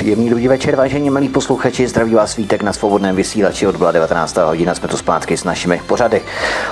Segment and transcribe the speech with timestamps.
[0.00, 4.36] Příjemný dobrý večer, vážení milí posluchači, zdraví vás svítek na svobodném vysílači od byla 19.
[4.36, 6.22] hodina, jsme tu zpátky s našimi pořady.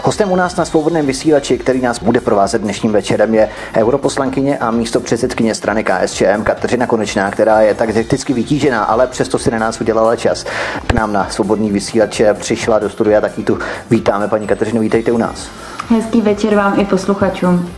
[0.02, 4.71] Hostem u nás na svobodném vysílači, který nás bude provázet dnešním večerem, je europoslankyně a
[4.71, 9.58] místo předsedkyně strany KSČM Kateřina Konečná, která je tak vždycky vytížená, ale přesto si na
[9.58, 10.45] nás udělala čas.
[10.87, 13.58] K nám na svobodný vysílač přišla do studia, taky tu
[13.90, 14.29] vítáme.
[14.29, 15.49] Paní Kateřino, vítejte u nás.
[15.88, 17.70] Hezký večer vám i posluchačům.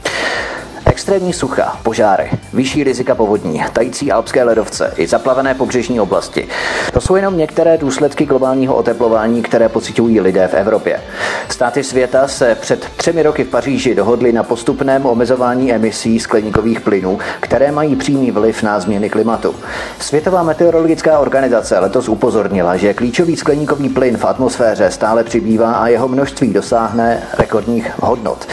[1.01, 6.49] Extrémní sucha, požáry, vyšší rizika povodní, tající alpské ledovce i zaplavené pobřežní oblasti.
[6.93, 11.01] To jsou jenom některé důsledky globálního oteplování, které pocitují lidé v Evropě.
[11.49, 17.19] Státy světa se před třemi roky v Paříži dohodly na postupném omezování emisí skleníkových plynů,
[17.41, 19.55] které mají přímý vliv na změny klimatu.
[20.01, 26.09] Světová meteorologická organizace letos upozornila, že klíčový skleníkový plyn v atmosféře stále přibývá a jeho
[26.09, 28.47] množství dosáhne rekordních hodnot.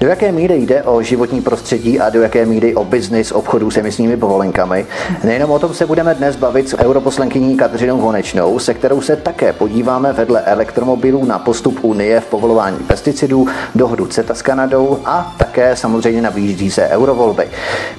[0.00, 3.76] Do jaké míry jde o životní prostředí a do jaké míry o biznis obchodů s
[3.76, 4.86] emisními povolenkami?
[5.24, 9.52] Nejenom o tom se budeme dnes bavit s europoslankyní Kateřinou Honečnou, se kterou se také
[9.52, 15.76] podíváme vedle elektromobilů na postup Unie v povolování pesticidů, dohodu CETA s Kanadou a také
[15.76, 17.48] samozřejmě na blížící se eurovolby.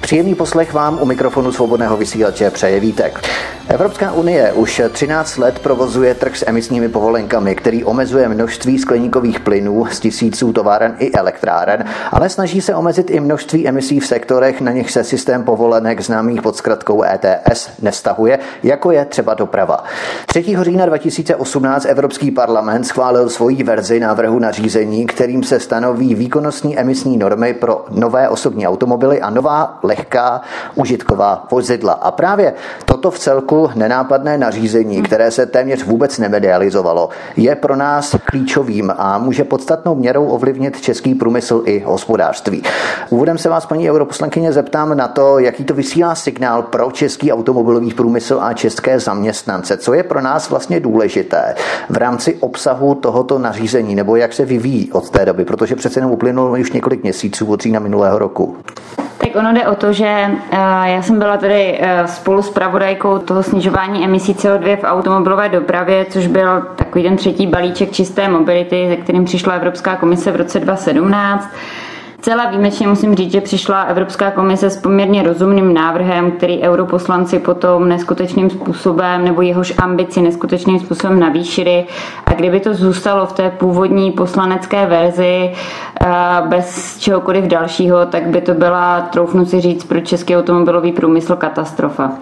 [0.00, 3.20] Příjemný poslech vám u mikrofonu svobodného vysílače přeje Vítek.
[3.68, 9.86] Evropská unie už 13 let provozuje trh s emisními povolenkami, který omezuje množství skleníkových plynů
[9.90, 14.72] z tisíců továren i elektráren ale snaží se omezit i množství emisí v sektorech, na
[14.72, 19.84] nich se systém povolenek známých pod zkratkou ETS nestahuje, jako je třeba doprava.
[20.26, 20.56] 3.
[20.60, 27.54] října 2018 Evropský parlament schválil svoji verzi návrhu nařízení, kterým se stanoví výkonnostní emisní normy
[27.54, 30.40] pro nové osobní automobily a nová lehká
[30.74, 31.92] užitková vozidla.
[31.92, 38.16] A právě toto v celku nenápadné nařízení, které se téměř vůbec nemedializovalo, je pro nás
[38.24, 42.62] klíčovým a může podstatnou měrou ovlivnit český průmysl i hospodářství.
[43.10, 47.94] Úvodem se vás, paní europoslankyně, zeptám na to, jaký to vysílá signál pro český automobilový
[47.94, 49.76] průmysl a české zaměstnance.
[49.76, 51.54] Co je pro nás vlastně důležité
[51.90, 56.12] v rámci obsahu tohoto nařízení, nebo jak se vyvíjí od té doby, protože přece jenom
[56.12, 58.56] uplynulo už několik měsíců od října minulého roku.
[59.18, 63.18] Tak ono jde o to, že eh, já jsem byla tady eh, spolu s pravodajkou
[63.18, 68.86] toho snižování emisí CO2 v automobilové dopravě, což byl takový ten třetí balíček čisté mobility,
[68.90, 71.48] se kterým přišla Evropská komise v roce 2017.
[72.20, 77.88] Celá výjimečně musím říct, že přišla Evropská komise s poměrně rozumným návrhem, který europoslanci potom
[77.88, 81.86] neskutečným způsobem nebo jehož ambici neskutečným způsobem navýšili.
[82.26, 85.52] A kdyby to zůstalo v té původní poslanecké verzi
[86.00, 86.06] eh,
[86.46, 92.12] bez čehokoliv dalšího, tak by to byla, troufnu si říct, pro český automobilový průmysl katastrofa.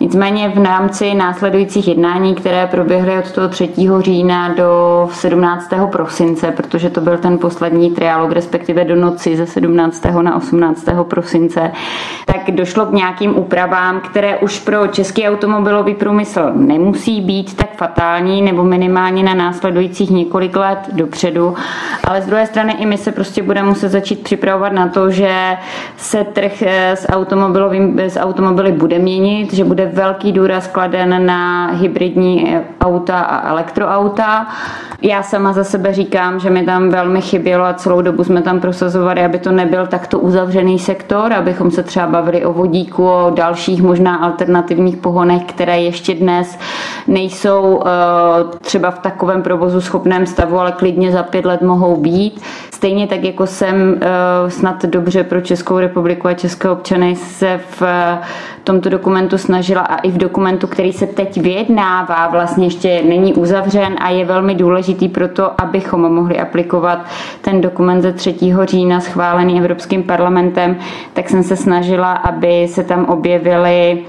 [0.00, 3.70] Nicméně v rámci následujících jednání, které proběhly od toho 3.
[3.98, 5.70] října do 17.
[5.92, 10.04] prosince, protože to byl ten poslední trialog, respektive do noci ze 17.
[10.22, 10.86] na 18.
[11.02, 11.72] prosince,
[12.26, 18.42] tak došlo k nějakým úpravám, které už pro český automobilový průmysl nemusí být tak fatální
[18.42, 21.54] nebo minimálně na následujících několik let dopředu,
[22.04, 25.56] ale z druhé strany i my se prostě budeme muset začít připravovat na to, že
[25.96, 31.66] se trh eh, s, automobilovým, s automobily bude měnit, že bude velký důraz kladen na
[31.66, 34.46] hybridní auta a elektroauta.
[35.02, 38.60] Já sama za sebe říkám, že mi tam velmi chybělo a celou dobu jsme tam
[38.60, 43.82] prosazovali, aby to nebyl takto uzavřený sektor, abychom se třeba bavili o vodíku, o dalších
[43.82, 46.58] možná alternativních pohonech, které ještě dnes
[47.06, 47.90] nejsou eh,
[48.60, 52.40] třeba v takovém provozu schopném stavu, ale klidně za pět let mohou být.
[52.74, 57.82] Stejně tak, jako jsem eh, snad dobře pro Českou republiku a české občany se v
[58.64, 59.38] tomto dokumentu
[59.74, 64.24] snažila a i v dokumentu, který se teď vyjednává, vlastně ještě není uzavřen a je
[64.24, 66.98] velmi důležitý pro to, abychom mohli aplikovat
[67.40, 68.34] ten dokument ze 3.
[68.64, 70.76] října schválený Evropským parlamentem,
[71.12, 74.04] tak jsem se snažila, aby se tam objevily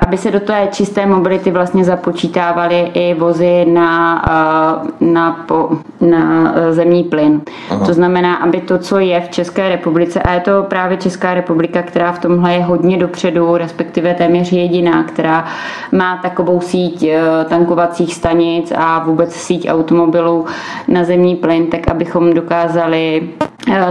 [0.00, 6.52] aby se do té čisté mobility vlastně započítávaly i vozy na, eh, na, po, na
[6.56, 7.40] eh, zemní plyn.
[7.70, 7.86] Aha.
[7.86, 11.82] To znamená, aby to, co je v České republice, a je to právě Česká republika,
[11.82, 15.44] která v tomhle je hodně dopředu, respektive téměř jediná, která
[15.92, 17.06] má takovou síť
[17.48, 20.46] tankovacích stanic a vůbec síť automobilů
[20.88, 23.28] na zemní plyn, tak abychom dokázali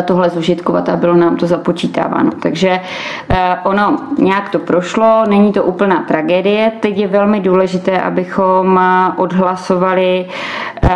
[0.06, 2.32] tohle zužitkovat a bylo nám to započítáváno.
[2.42, 2.80] Takže
[3.64, 6.72] ono nějak to prošlo, není to úplná tragédie.
[6.80, 8.80] Teď je velmi důležité, abychom
[9.18, 10.26] odhlasovali
[10.84, 10.90] eh,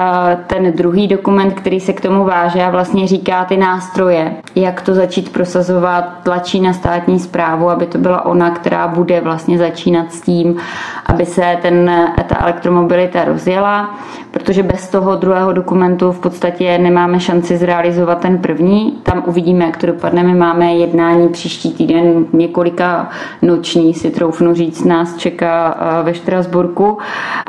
[0.47, 4.93] ten druhý dokument, který se k tomu váže a vlastně říká ty nástroje, jak to
[4.93, 10.21] začít prosazovat, tlačí na státní zprávu, aby to byla ona, která bude vlastně začínat s
[10.21, 10.57] tím,
[11.05, 11.91] aby se ten,
[12.27, 13.95] ta elektromobilita rozjela.
[14.35, 18.91] Protože bez toho druhého dokumentu v podstatě nemáme šanci zrealizovat ten první.
[19.03, 20.23] Tam uvidíme, jak to dopadne.
[20.23, 23.09] My máme jednání příští týden několika
[23.41, 26.97] noční, si troufnu říct, nás čeká eh, ve Štrasburku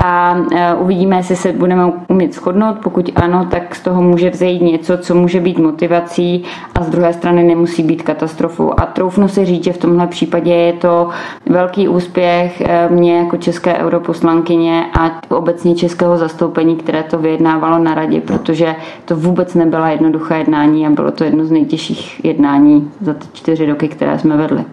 [0.05, 2.77] a eh, uvidíme, jestli se budeme umět shodnout.
[2.83, 6.45] Pokud ano, tak z toho může vzejít něco, co může být motivací
[6.75, 8.81] a z druhé strany nemusí být katastrofou.
[8.81, 11.09] A troufnu si říct, že v tomhle případě je to
[11.47, 17.95] velký úspěch eh, mě jako české europoslankyně a obecně českého zastoupení, které to vyjednávalo na
[17.95, 23.15] radě, protože to vůbec nebyla jednoduché jednání a bylo to jedno z nejtěžších jednání za
[23.15, 24.65] ty čtyři roky, které jsme vedli.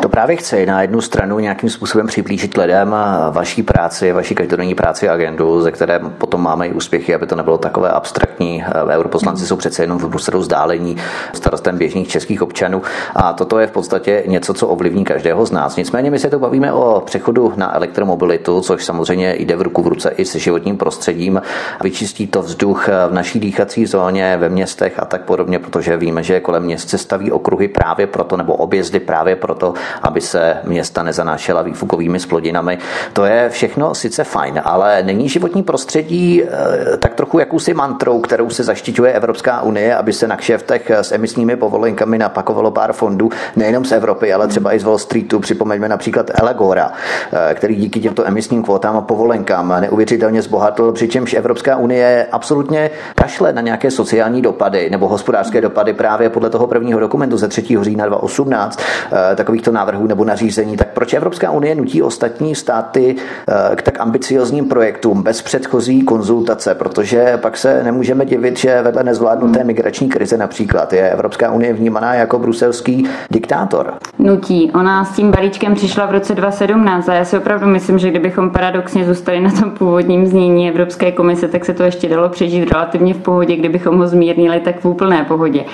[0.00, 2.96] To právě chci na jednu stranu nějakým způsobem přiblížit lidem
[3.30, 7.58] vaší práci, vaší každodenní práci agendu, ze které potom máme i úspěchy, aby to nebylo
[7.58, 8.64] takové abstraktní.
[8.88, 10.96] Europoslanci jsou přece jenom v Bruselu vzdálení
[11.32, 12.82] starostem běžných českých občanů
[13.14, 15.76] a toto je v podstatě něco, co ovlivní každého z nás.
[15.76, 19.86] Nicméně my se to bavíme o přechodu na elektromobilitu, což samozřejmě jde v ruku v
[19.86, 21.42] ruce i se životním prostředím.
[21.82, 26.40] Vyčistí to vzduch v naší dýchací zóně, ve městech a tak podobně, protože víme, že
[26.40, 31.62] kolem měst se staví okruhy právě proto, nebo objezdy právě proto, aby se města nezanášela
[31.62, 32.78] výfukovými splodinami.
[33.12, 38.50] To je všechno sice fajn, ale není životní prostředí eh, tak trochu jakousi mantrou, kterou
[38.50, 43.84] se zaštiťuje Evropská unie, aby se na kšeftech s emisními povolenkami napakovalo pár fondů, nejenom
[43.84, 45.40] z Evropy, ale třeba i z Wall Streetu.
[45.40, 46.92] Připomeňme například Elegora,
[47.32, 53.52] eh, který díky těmto emisním kvótám a povolenkám neuvěřitelně zbohatl, přičemž Evropská unie absolutně kašle
[53.52, 57.62] na nějaké sociální dopady nebo hospodářské dopady právě podle toho prvního dokumentu ze 3.
[57.80, 58.80] října 2018
[59.32, 64.00] eh, takovýchto návrhů nebo nařízení, tak proč Evropská unie nutí ostatní státy eh, k tak
[64.00, 70.36] ambiciozním projektům bez předchozí konzultace, protože pak se nemůžeme divit, že vedle nezvládnuté migrační krize
[70.36, 73.94] například je Evropská unie vnímaná jako bruselský diktátor.
[74.18, 74.70] Nutí.
[74.74, 78.50] Ona s tím balíčkem přišla v roce 2017 a já si opravdu myslím, že kdybychom
[78.50, 83.14] paradoxně zůstali na tom původním znění Evropské komise, tak se to ještě dalo přežít relativně
[83.14, 85.64] v pohodě, kdybychom ho zmírnili tak v úplné pohodě.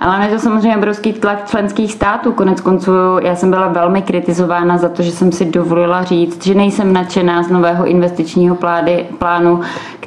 [0.00, 2.32] Ale je to samozřejmě obrovský tlak členských států.
[2.32, 2.92] Konec konců
[3.22, 7.42] já jsem byla velmi kritizována za to, že jsem si dovolila říct, že nejsem nadšená
[7.42, 9.60] z nového investičního plády, plánu,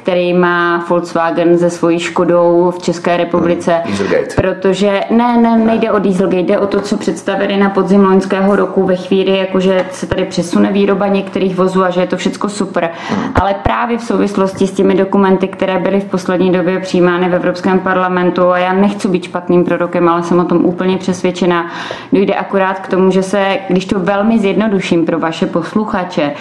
[0.04, 3.82] který má Volkswagen se svojí Škodou v České republice.
[3.84, 8.56] Hmm, protože ne, ne, nejde o Dieselgate, jde o to, co představili na podzim loňského
[8.56, 12.48] roku ve chvíli, jakože se tady přesune výroba některých vozů a že je to všechno
[12.48, 12.90] super.
[13.08, 13.32] Hmm.
[13.34, 17.80] Ale právě v souvislosti s těmi dokumenty, které byly v poslední době přijímány v Evropském
[17.80, 21.70] parlamentu, a já nechci být špatným prorokem, ale jsem o tom úplně přesvědčená,
[22.12, 23.33] dojde akorát k tomu, že se,
[23.68, 26.32] když to velmi zjednoduším pro vaše posluchače,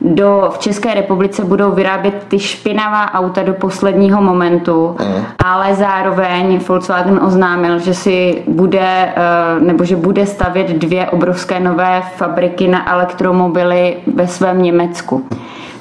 [0.00, 5.24] do, v České republice budou vyrábět ty špinavá auta do posledního momentu, mm.
[5.44, 12.02] ale zároveň Volkswagen oznámil, že si bude, eh, nebo že bude stavět dvě obrovské nové
[12.16, 15.26] fabriky na elektromobily ve svém Německu.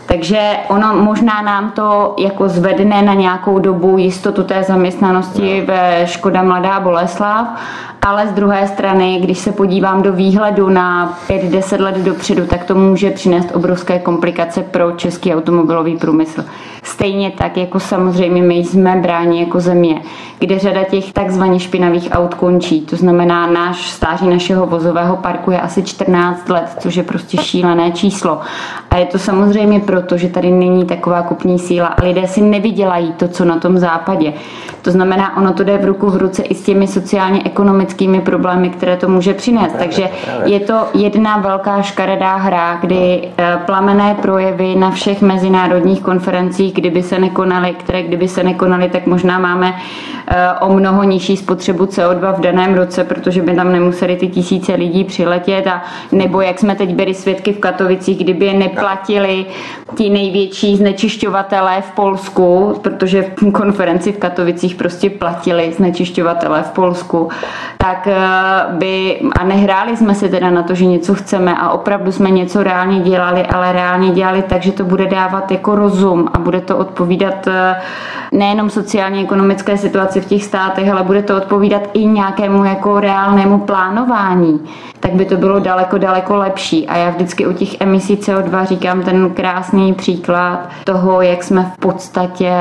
[0.06, 6.44] Takže ono možná nám to jako zvedne na nějakou dobu jistotu té zaměstnanosti ve Škoda
[6.44, 7.48] Mladá Boleslav,
[8.06, 12.76] ale z druhé strany, když se podívám do výhledu na 5-10 let dopředu, tak to
[12.76, 16.46] může přinést obrovské komplikace pro český automobilový průmysl.
[16.84, 20.02] Stejně tak, jako samozřejmě my jsme bráni jako země,
[20.40, 22.82] kde řada těch takzvaně špinavých aut končí.
[22.82, 27.92] To znamená, náš stáří našeho vozového parku je asi 14 let, což je prostě šílené
[27.92, 28.40] číslo.
[28.90, 33.12] A je to samozřejmě proto, že tady není taková kupní síla a lidé si nevydělají
[33.12, 34.34] to, co na tom západě.
[34.82, 36.88] To znamená, ono to jde v ruku v ruce i s těmi
[37.94, 39.76] sociálně-ekonomickými problémy, které to může přinést.
[39.78, 40.10] Takže
[40.46, 47.04] je to jedna velká škaredá hra, kdy eh, plamené projevy na všech mezinárodních konferencích, kdyby
[47.04, 49.74] se nekonaly, které kdyby se nekonaly, tak možná máme
[50.28, 54.74] eh, o mnoho nižší spotřebu CO2 v daném roce, protože by tam nemuseli ty tisíce
[54.76, 59.46] lidí přiletět a nebo jak jsme teď byli svědky v Katovicích, kdyby je neplatili
[59.96, 67.30] ti největší znečišťovatelé v Polsku, protože konferenci v Katovicích prostě platili znečišťovatele v Polsku,
[67.84, 68.16] tak eh,
[68.70, 72.64] by, a nehráli jsme si teda na to, že něco chceme a opravdu jsme něco
[72.64, 76.78] reálně dělali, ale reálně dělali tak, že to bude dávat jako rozum a bude to
[76.78, 77.76] odpovídat eh,
[78.32, 84.60] nejenom sociálně-ekonomické situaci v těch státech, ale bude to odpovídat i nějakému jako reálnému plánování,
[85.00, 86.88] tak by to bylo daleko, daleko lepší.
[86.88, 91.80] A já vždycky u těch emisí CO2 říkám ten krásný příklad toho, jak jsme v
[91.80, 92.54] podstatě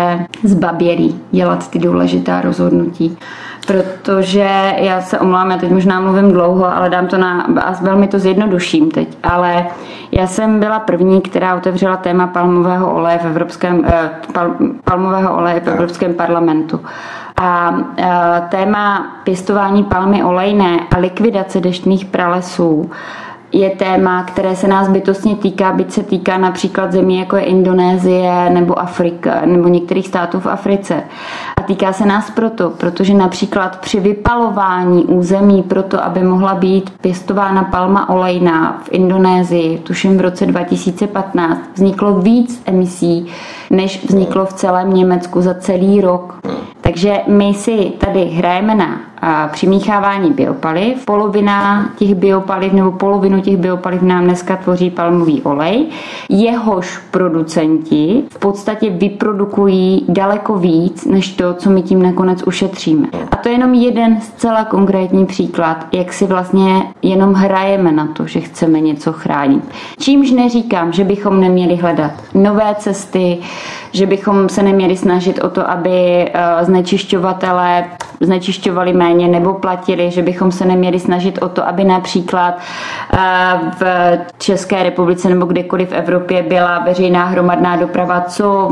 [0.45, 3.19] zbabělí dělat ty důležitá rozhodnutí
[3.67, 8.09] protože já se omlám, já teď možná mluvím dlouho, ale dám to na, a velmi
[8.09, 9.67] to zjednoduším teď, ale
[10.13, 14.51] já jsem byla první, která otevřela téma palmového oleje v Evropském, eh, pal,
[14.85, 16.81] palmového oleje v Evropském parlamentu.
[17.41, 22.91] A eh, téma pěstování palmy olejné a likvidace deštných pralesů
[23.53, 28.51] je téma, které se nás bytostně týká, byť se týká například zemí jako je Indonésie
[28.51, 31.03] nebo Afrika nebo některých států v Africe.
[31.67, 38.09] Týká se nás proto, protože například při vypalování území proto, aby mohla být pěstována palma
[38.09, 43.27] olejná v Indonésii, tuším v roce 2015, vzniklo víc emisí,
[43.71, 46.39] než vzniklo v celém Německu za celý rok.
[46.81, 49.01] Takže my si tady hrajeme na
[49.53, 51.05] přimíchávání biopaliv.
[51.05, 55.87] Polovina těch biopaliv nebo polovinu těch biopaliv nám dneska tvoří palmový olej.
[56.29, 63.09] Jehož producenti v podstatě vyprodukují daleko víc, než to, co my tím nakonec ušetříme.
[63.31, 68.27] A to je jenom jeden zcela konkrétní příklad, jak si vlastně jenom hrajeme na to,
[68.27, 69.65] že chceme něco chránit.
[69.99, 73.39] Čímž neříkám, že bychom neměli hledat nové cesty,
[73.93, 77.85] že bychom se neměli snažit o to, aby eh, znečišťovatelé
[78.23, 82.59] znečišťovali méně nebo platili, že bychom se neměli snažit o to, aby například
[83.13, 83.19] eh,
[83.79, 83.85] v
[84.39, 88.71] České republice nebo kdekoliv v Evropě byla veřejná hromadná doprava co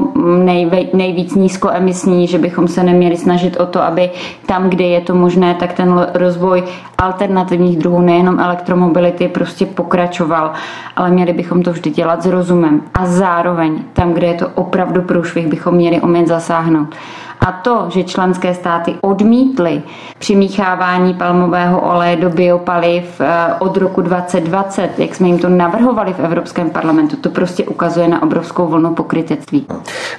[0.95, 4.11] nejvíc nízkoemisní, že bychom se neměli snažit o to, aby
[4.47, 6.62] tam, kde je to možné, tak ten rozvoj
[6.99, 10.52] alternativních druhů, nejenom elektromobility, prostě pokračoval,
[10.97, 12.83] ale měli bychom to vždy dělat s rozumem.
[12.95, 16.95] A zároveň tam, kde je to opravdu průšvih, bychom měli umět zasáhnout.
[17.40, 19.82] A to, že členské státy odmítly
[20.18, 26.20] přimíchávání palmového oleje do biopaliv eh, od roku 2020, jak jsme jim to navrhovali v
[26.20, 29.66] Evropském parlamentu, to prostě ukazuje na obrovskou vlnu pokrytectví.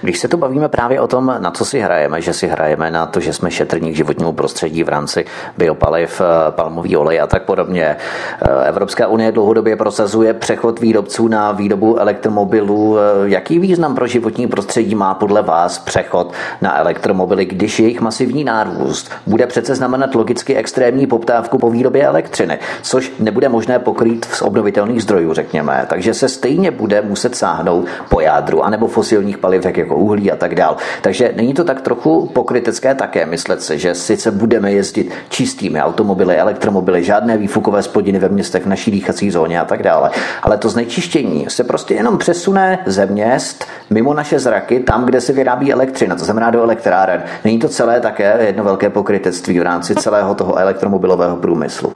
[0.01, 3.05] Když se tu bavíme právě o tom, na co si hrajeme, že si hrajeme na
[3.05, 5.25] to, že jsme šetrní k životnímu prostředí v rámci
[5.57, 7.97] biopaliv, eh, palmový olej a tak podobně.
[8.41, 12.97] Eh, Evropská unie dlouhodobě prosazuje přechod výrobců na výrobu elektromobilů.
[13.25, 17.10] Jaký význam pro životní prostředí má podle vás přechod na elektromobily?
[17.11, 23.11] Elektromobily, když jejich masivní nárůst bude přece znamenat logicky extrémní poptávku po výrobě elektřiny, což
[23.19, 25.85] nebude možné pokrýt z obnovitelných zdrojů, řekněme.
[25.89, 30.55] Takže se stejně bude muset sáhnout po jádru anebo fosilních paliv, jako uhlí a tak
[30.55, 30.77] dál.
[31.01, 36.37] Takže není to tak trochu pokrytecké také myslet se, že sice budeme jezdit čistými automobily,
[36.37, 40.11] elektromobily, žádné výfukové spodiny ve městech, v naší dýchací zóně a tak dále.
[40.43, 45.33] Ale to znečištění se prostě jenom přesune ze měst mimo naše zraky, tam, kde se
[45.33, 47.23] vyrábí elektřina, to znamená do elektrárny elektráren.
[47.43, 51.93] Není to celé také jedno velké pokrytectví v rámci celého toho elektromobilového průmyslu?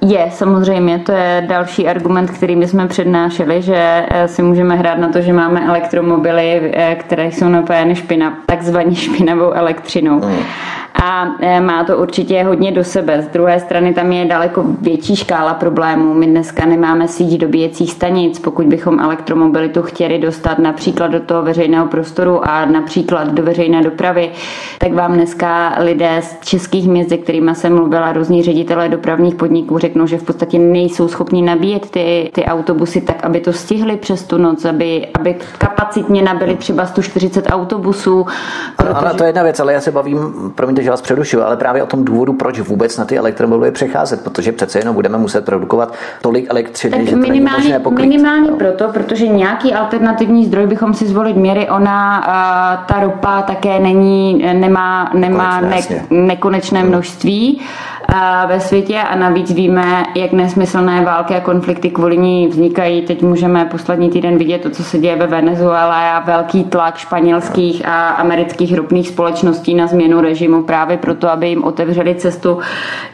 [0.00, 4.98] Je, samozřejmě, to je další argument, který my jsme přednášeli, že eh, si můžeme hrát
[4.98, 10.20] na to, že máme elektromobily, eh, které jsou napojeny špina, takzvaně špinavou elektřinou.
[10.20, 10.42] Hmm
[11.02, 13.22] a e, má to určitě hodně do sebe.
[13.22, 16.14] Z druhé strany tam je daleko větší škála problémů.
[16.14, 18.38] My dneska nemáme síť dobíjecích stanic.
[18.38, 24.30] Pokud bychom elektromobilitu chtěli dostat například do toho veřejného prostoru a například do veřejné dopravy,
[24.78, 29.78] tak vám dneska lidé z českých měst, se kterými jsem mluvila, různí ředitelé dopravních podniků,
[29.78, 34.24] řeknou, že v podstatě nejsou schopni nabíjet ty, ty autobusy tak, aby to stihli přes
[34.24, 38.26] tu noc, aby, aby kapacitně nabili třeba 140 autobusů.
[38.76, 38.92] Protože...
[38.92, 41.82] Ano, to je jedna věc, ale já se bavím, promiňte, že vás přerušuju, ale právě
[41.82, 45.94] o tom důvodu, proč vůbec na ty elektromobily přecházet, protože přece jenom budeme muset produkovat
[46.22, 48.08] tolik elektřiny, tak že to minimálně, není možné pokrýt.
[48.08, 48.56] Minimálně no.
[48.56, 52.20] proto, protože nějaký alternativní zdroj bychom si zvolit měli, ona,
[52.88, 55.80] ta ropa také není, nemá, nemá ne,
[56.10, 57.60] nekonečné množství
[58.46, 63.02] ve světě a navíc víme, jak nesmyslné války a konflikty kvůli ní vznikají.
[63.02, 67.88] Teď můžeme poslední týden vidět to, co se děje ve Venezuele a velký tlak španělských
[67.88, 72.58] a amerických ropných společností na změnu režimu právě proto, aby jim otevřeli cestu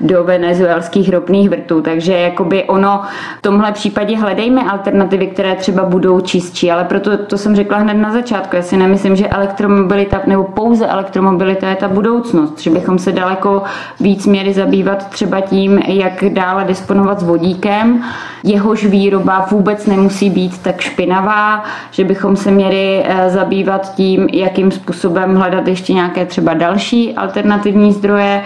[0.01, 1.81] do venezuelských ropných vrtů.
[1.83, 3.03] Takže jakoby ono
[3.39, 7.95] v tomhle případě hledejme alternativy, které třeba budou čistší, ale proto to jsem řekla hned
[7.95, 8.57] na začátku.
[8.57, 13.63] Já si nemyslím, že elektromobilita nebo pouze elektromobilita je ta budoucnost, že bychom se daleko
[14.01, 18.05] víc měli zabývat zabývat třeba tím, jak dále disponovat s vodíkem.
[18.45, 24.71] Jehož výroba vůbec nemusí být tak špinavá, že bychom se měli eh, zabývat tím, jakým
[24.71, 28.43] způsobem hledat ještě nějaké třeba další alternativní zdroje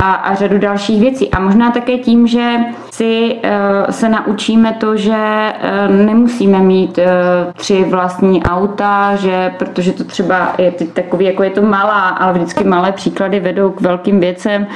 [0.00, 1.30] a, a řadu dalších věcí.
[1.30, 2.56] A možná také tím, že
[2.90, 5.52] si uh, se naučíme to, že
[5.88, 7.04] uh, nemusíme mít uh,
[7.52, 12.64] tři vlastní auta, že protože to třeba je takový, jako je to malá, ale vždycky
[12.64, 14.66] malé příklady vedou k velkým věcem.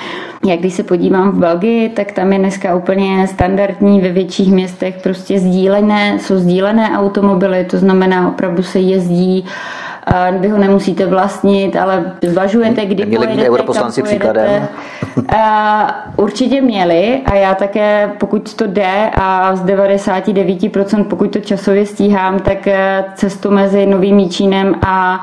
[0.46, 5.02] Jak když se podívám v Belgii, tak tam je dneska úplně standardní ve větších městech
[5.02, 9.44] prostě sdílené, jsou sdílené automobily, to znamená opravdu se jezdí
[10.38, 14.68] vy ho nemusíte vlastnit, ale zvažujete, kdy Měli pojedete, europoslanci příkladem?
[16.16, 22.40] Určitě měli a já také, pokud to jde a z 99%, pokud to časově stíhám,
[22.40, 25.20] tak eh, cestu mezi Novým Míčínem a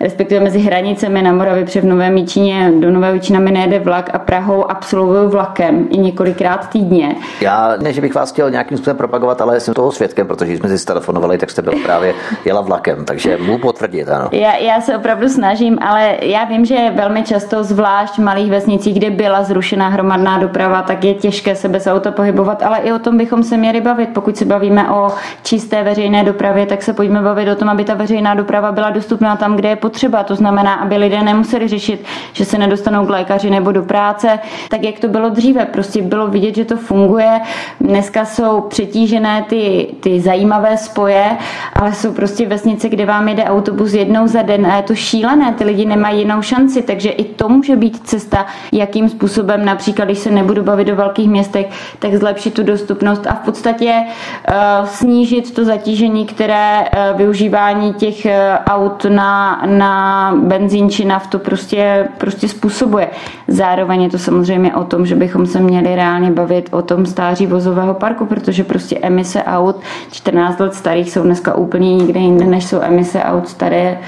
[0.00, 4.18] respektive mezi hranicemi na Moravě, před Novém Míčině, do Nové Míčina mi nejede vlak a
[4.18, 7.16] Prahou absolvuju vlakem i několikrát týdně.
[7.40, 10.78] Já ne, že bych vás chtěl nějakým způsobem propagovat, ale jsem toho svědkem, protože jsme
[10.78, 14.28] si telefonovali, tak jste byl právě jela vlakem, takže můžu potvrdit, ano.
[14.32, 18.98] Já, já se opravdu snažím, ale já vím, že velmi často, zvlášť v malých vesnicích,
[18.98, 22.98] kde byla zrušená hromadná doprava, tak je těžké se bez auta pohybovat, ale i o
[22.98, 24.08] tom bychom se měli bavit.
[24.14, 25.08] Pokud se bavíme o
[25.42, 29.36] čisté veřejné dopravě, tak se pojďme bavit o tom, aby ta veřejná doprava byla dostupná
[29.36, 30.22] tam, kde je potřeba.
[30.22, 34.38] To znamená, aby lidé nemuseli řešit, že se nedostanou k lékaři nebo do práce,
[34.68, 35.64] tak jak to bylo dříve.
[35.66, 37.40] Prostě bylo vidět, že to funguje.
[37.80, 41.36] Dneska jsou přetížené ty, ty zajímavé spoje,
[41.72, 45.54] ale jsou prostě vesnice, kde vám jede autobus jednou za den a je to šílené.
[45.54, 50.18] Ty lidi nemají jinou šanci, takže i to může být cesta, jakým způsobem například, když
[50.18, 51.66] se nebudu bavit o velkých městech,
[51.98, 58.26] tak zlepšit tu dostupnost a v podstatě uh, snížit to zatížení, které uh, využívání těch
[58.26, 58.32] uh,
[58.66, 63.08] aut na, na benzín či naftu prostě, prostě způsobuje.
[63.48, 67.46] Zároveň je to samozřejmě o tom, že bychom se měli reálně bavit o tom stáří
[67.46, 69.76] vozového parku, protože prostě emise aut
[70.10, 73.98] 14 let starých jsou dneska úplně někde jinde, než jsou emise aut staré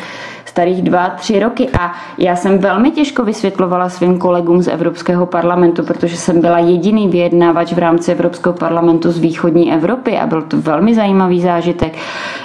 [0.59, 1.69] starých dva, tři roky.
[1.81, 7.09] A já jsem velmi těžko vysvětlovala svým kolegům z Evropského parlamentu, protože jsem byla jediný
[7.09, 11.95] vyjednávač v rámci Evropského parlamentu z východní Evropy a byl to velmi zajímavý zážitek,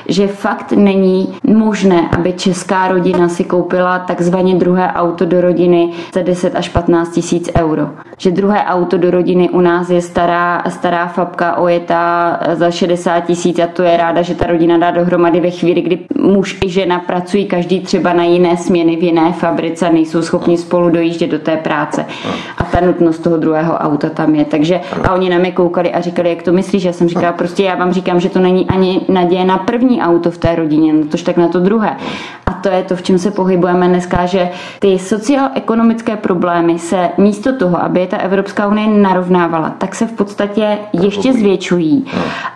[0.07, 6.21] že fakt není možné, aby česká rodina si koupila takzvaně druhé auto do rodiny za
[6.21, 7.89] 10 až 15 tisíc euro.
[8.17, 13.59] Že druhé auto do rodiny u nás je stará, stará fabka ojetá za 60 tisíc
[13.59, 16.99] a to je ráda, že ta rodina dá dohromady ve chvíli, kdy muž i žena
[16.99, 21.57] pracují každý třeba na jiné směny v jiné fabrice, nejsou schopni spolu dojíždět do té
[21.57, 22.05] práce.
[22.57, 24.45] A ta nutnost toho druhého auta tam je.
[24.45, 26.83] Takže a oni na mě koukali a říkali, jak to myslíš?
[26.83, 30.31] Já jsem říkala, prostě já vám říkám, že to není ani naděje na první auto
[30.31, 31.97] v té rodině, no tož tak na to druhé.
[32.45, 37.57] A to je to, v čem se pohybujeme dneska, že ty socioekonomické problémy se místo
[37.57, 42.05] toho, aby je ta Evropská unie narovnávala, tak se v podstatě ještě zvětšují.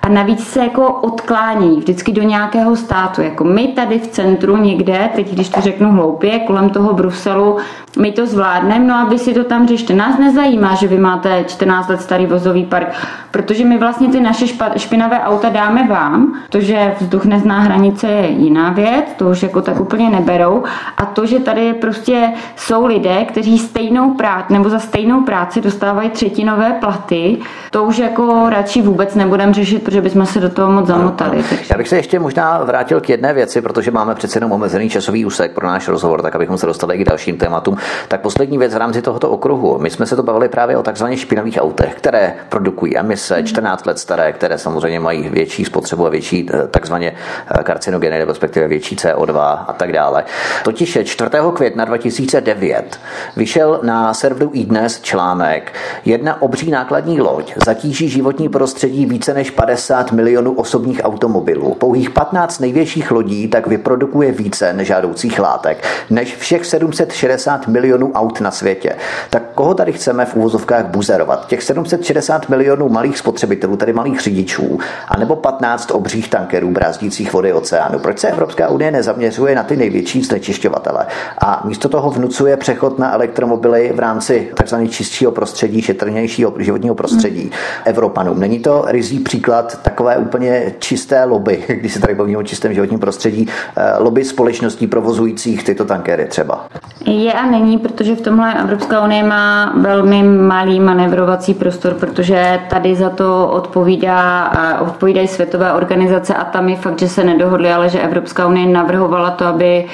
[0.01, 3.21] A navíc se jako odklání vždycky do nějakého státu.
[3.21, 7.57] Jako my tady v centru někde, teď když to řeknu hloupě, kolem toho Bruselu,
[7.99, 9.93] my to zvládneme, no a vy si to tam řešte.
[9.93, 12.87] Nás nezajímá, že vy máte 14 let starý vozový park,
[13.31, 14.45] protože my vlastně ty naše
[14.77, 16.33] špinavé auta dáme vám.
[16.49, 20.63] To, že vzduch nezná hranice je jiná věc, to už jako tak úplně neberou.
[20.97, 26.09] A to, že tady prostě jsou lidé, kteří stejnou práci nebo za stejnou práci dostávají
[26.09, 27.37] třetinové platy,
[27.71, 31.43] to už jako radši vůbec nebudeme řešit, protože bychom se do toho moc zamotali.
[31.49, 31.65] Takže.
[31.69, 35.16] Já bych se ještě možná vrátil k jedné věci, protože máme přece jenom omezený časový
[35.25, 37.77] úsek pro náš rozhovor, tak abychom se dostali k dalším tématům.
[38.07, 39.79] Tak poslední věc v rámci tohoto okruhu.
[39.79, 43.99] My jsme se to bavili právě o takzvaně špinavých autech, které produkují emise 14 let
[43.99, 47.13] staré, které samozřejmě mají větší spotřebu a větší eh, takzvaně
[47.59, 50.23] eh, karcinogeny, respektive větší CO2 a tak dále.
[50.63, 51.29] Totiž 4.
[51.53, 52.99] května 2009
[53.35, 55.73] vyšel na serveru iDnes článek
[56.05, 61.73] Jedna obří nákladní loď zatíží životní prostředí více než 50 milionů osobních automobilů.
[61.73, 64.73] Pouhých 15 největších lodí tak vyprodukuje více
[65.07, 68.95] nežádoucích látek než všech 760 milionů aut na světě.
[69.29, 71.47] Tak koho tady chceme v úvozovkách buzerovat?
[71.47, 77.99] Těch 760 milionů malých spotřebitelů, tedy malých řidičů, anebo 15 obřích tankerů brázdících vody oceánu?
[77.99, 81.05] Proč se Evropská unie nezaměřuje na ty největší znečišťovatele
[81.41, 84.75] a místo toho vnucuje přechod na elektromobily v rámci tzv.
[84.89, 87.51] čistšího prostředí, šetrnějšího životního prostředí
[87.85, 88.39] Evropanům?
[88.39, 92.99] Není to rizí příklad takové úplně čisté lobby, když se tady bavíme o čistém životním
[92.99, 96.65] prostředí, eh, lobby společností provozujících tyto tankery třeba?
[97.05, 102.95] Je a není, protože v tomhle Evropská unie má velmi malý manevrovací prostor, protože tady
[102.95, 107.99] za to odpovídá, odpovídají světové organizace a tam je fakt, že se nedohodli, ale že
[107.99, 109.85] Evropská unie navrhovala to, aby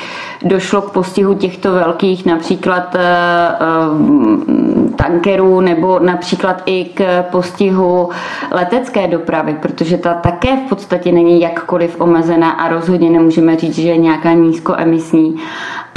[0.44, 8.10] došlo k postihu těchto velkých například eh, eh, tankerů nebo například i k postihu
[8.52, 13.90] letecké dopravy, protože ta také v podstatě není jakkoliv omezená a rozhodně nemůžeme říct, že
[13.90, 15.40] je nějaká nízkoemisní místní.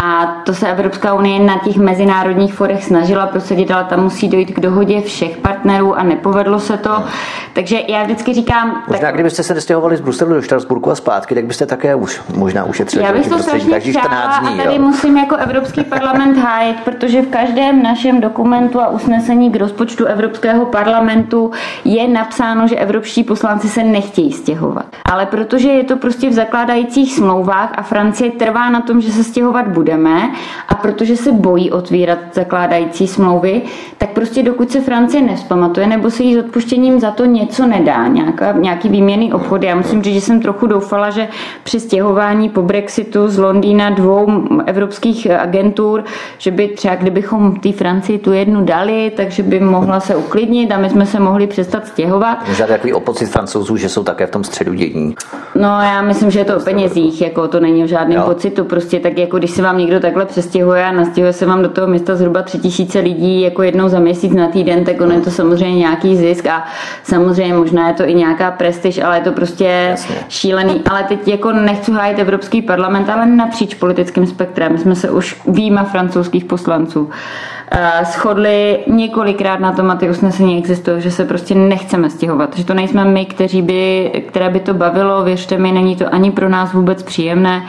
[0.03, 4.51] A to se Evropská unie na těch mezinárodních forech snažila prosadit, ale tam musí dojít
[4.51, 7.05] k dohodě všech partnerů a nepovedlo se to.
[7.53, 8.83] Takže já vždycky říkám...
[8.89, 9.15] Možná, tak...
[9.15, 13.05] kdybyste se nestěhovali z Bruselu do Štrasburku a zpátky, tak byste také už možná ušetřili.
[13.05, 14.83] Já bych to strašně a tady jo.
[14.83, 20.67] musím jako Evropský parlament hájit, protože v každém našem dokumentu a usnesení k rozpočtu Evropského
[20.67, 21.51] parlamentu
[21.85, 24.87] je napsáno, že evropští poslanci se nechtějí stěhovat.
[25.05, 29.25] Ale protože je to prostě v zakládajících smlouvách a Francie trvá na tom, že se
[29.25, 30.33] stěhovat bude, nebudeme
[30.69, 33.63] a protože se bojí otvírat zakládající smlouvy,
[33.99, 38.07] tak prostě dokud se Francie nespamatuje nebo se jí s odpuštěním za to něco nedá,
[38.07, 39.63] nějaká, nějaký výměný obchod.
[39.63, 41.29] Já musím říct, že jsem trochu doufala, že
[41.63, 44.29] při stěhování po Brexitu z Londýna dvou
[44.67, 46.05] evropských agentur,
[46.39, 50.79] že by třeba kdybychom té Francii tu jednu dali, takže by mohla se uklidnit a
[50.79, 52.49] my jsme se mohli přestat stěhovat.
[52.49, 55.15] Možná takový opocit francouzů, že jsou také v tom středu dění.
[55.55, 58.25] No já myslím, že je to o penězích, jako to není o žádném jo.
[58.27, 61.69] pocitu, prostě tak jako když se vám někdo takhle přestěhuje a nastěhuje se vám do
[61.69, 65.21] toho města zhruba tři tisíce lidí jako jednou za měsíc na týden, tak ono je
[65.21, 66.65] to samozřejmě nějaký zisk a
[67.03, 70.17] samozřejmě možná je to i nějaká prestiž, ale je to prostě Jasně.
[70.29, 70.83] šílený.
[70.91, 74.73] Ale teď jako nechci hájit Evropský parlament, ale napříč politickým spektrem.
[74.73, 77.56] My jsme se už výjima francouzských poslanců Eh,
[78.05, 82.75] shodli několikrát na tom a ty usnesení existují, že se prostě nechceme stěhovat, že to
[82.75, 86.73] nejsme my, kteří by, které by to bavilo, věřte mi, není to ani pro nás
[86.73, 87.63] vůbec příjemné.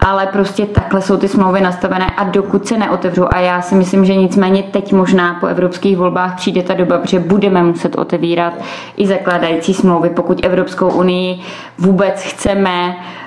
[0.00, 4.04] Ale prostě takhle jsou ty smlouvy nastavené a dokud se neotevřou a já si myslím,
[4.04, 8.52] že nicméně teď možná po evropských volbách přijde ta doba, že budeme muset otevírat
[8.96, 11.40] i zakládající smlouvy, pokud Evropskou unii
[11.78, 13.21] vůbec chceme uh,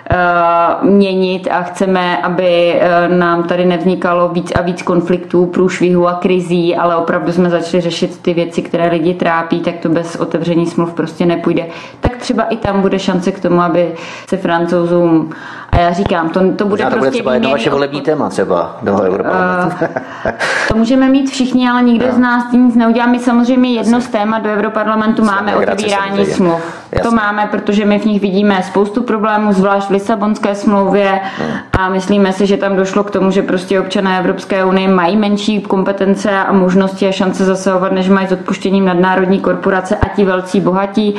[0.81, 6.75] měnit a chceme, aby uh, nám tady nevznikalo víc a víc konfliktů, průšvihů a krizí,
[6.75, 10.93] ale opravdu jsme začali řešit ty věci, které lidi trápí, tak to bez otevření smluv
[10.93, 11.65] prostě nepůjde.
[11.99, 13.93] Tak třeba i tam bude šance k tomu, aby
[14.29, 15.29] se francouzům
[15.75, 18.77] a já říkám, to, to bude to prostě bude třeba jedno vaše volební téma třeba
[18.81, 19.85] do Europarlamentu.
[20.25, 20.31] Uh,
[20.67, 22.13] to můžeme mít všichni, ale nikdo no.
[22.13, 23.05] z nás tím nic neudělá.
[23.05, 26.85] My samozřejmě jedno z téma do Europarlamentu máme otevírání smluv.
[26.91, 27.09] Jasně.
[27.09, 31.45] To máme, protože my v nich vidíme spoustu problémů, zvlášť v Lisabonské smlouvě no.
[31.79, 35.61] a myslíme si, že tam došlo k tomu, že prostě občané Evropské unie mají menší
[35.61, 40.61] kompetence a možnosti a šance zasahovat, než mají s odpuštěním nadnárodní korporace a ti velcí
[40.61, 41.15] bohatí.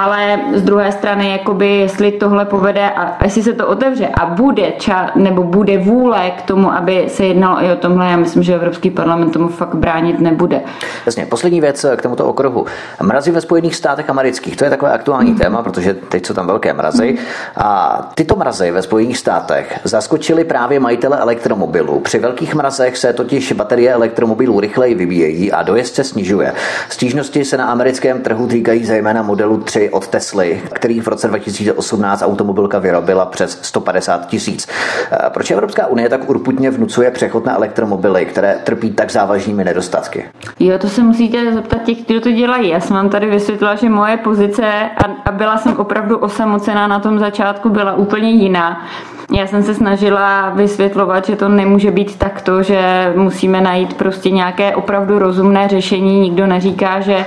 [0.00, 4.26] Ale z druhé strany, jakoby, jestli tohle povede a jestli se to otevře, otevře a
[4.26, 8.42] bude ča, nebo bude vůle k tomu, aby se jednalo i o tomhle, já myslím,
[8.42, 10.60] že Evropský parlament tomu fakt bránit nebude.
[11.06, 12.66] Jasně, poslední věc k tomuto okruhu.
[13.02, 15.38] Mrazy ve Spojených státech amerických, to je takové aktuální mm.
[15.38, 17.12] téma, protože teď jsou tam velké mrazy.
[17.12, 17.18] Mm.
[17.56, 22.00] A tyto mrazy ve Spojených státech zaskočily právě majitele elektromobilů.
[22.00, 26.52] Při velkých mrazech se totiž baterie elektromobilů rychleji vybíjejí a dojezd se snižuje.
[26.88, 32.22] Stížnosti se na americkém trhu týkají zejména modelu 3 od Tesly, který v roce 2018
[32.22, 34.68] automobilka vyrobila přes 150 150 tisíc.
[35.12, 40.24] Eh, proč Evropská unie tak urputně vnucuje přechod na elektromobily, které trpí tak závažnými nedostatky?
[40.60, 42.68] Jo, to se musíte zeptat těch, kdo to dělají.
[42.68, 44.90] Já jsem vám tady vysvětlila, že moje pozice,
[45.24, 48.86] a byla jsem opravdu osamocená na tom začátku, byla úplně jiná.
[49.32, 54.74] Já jsem se snažila vysvětlovat, že to nemůže být takto, že musíme najít prostě nějaké
[54.74, 56.20] opravdu rozumné řešení.
[56.20, 57.26] Nikdo neříká, že,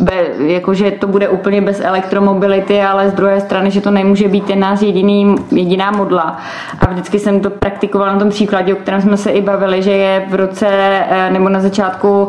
[0.00, 4.28] be, jako, že to bude úplně bez elektromobility, ale z druhé strany, že to nemůže
[4.28, 6.36] být jen nás jediný, jediná modla.
[6.80, 9.92] A vždycky jsem to praktikovala na tom příkladě, o kterém jsme se i bavili, že
[9.92, 12.28] je v roce eh, nebo na začátku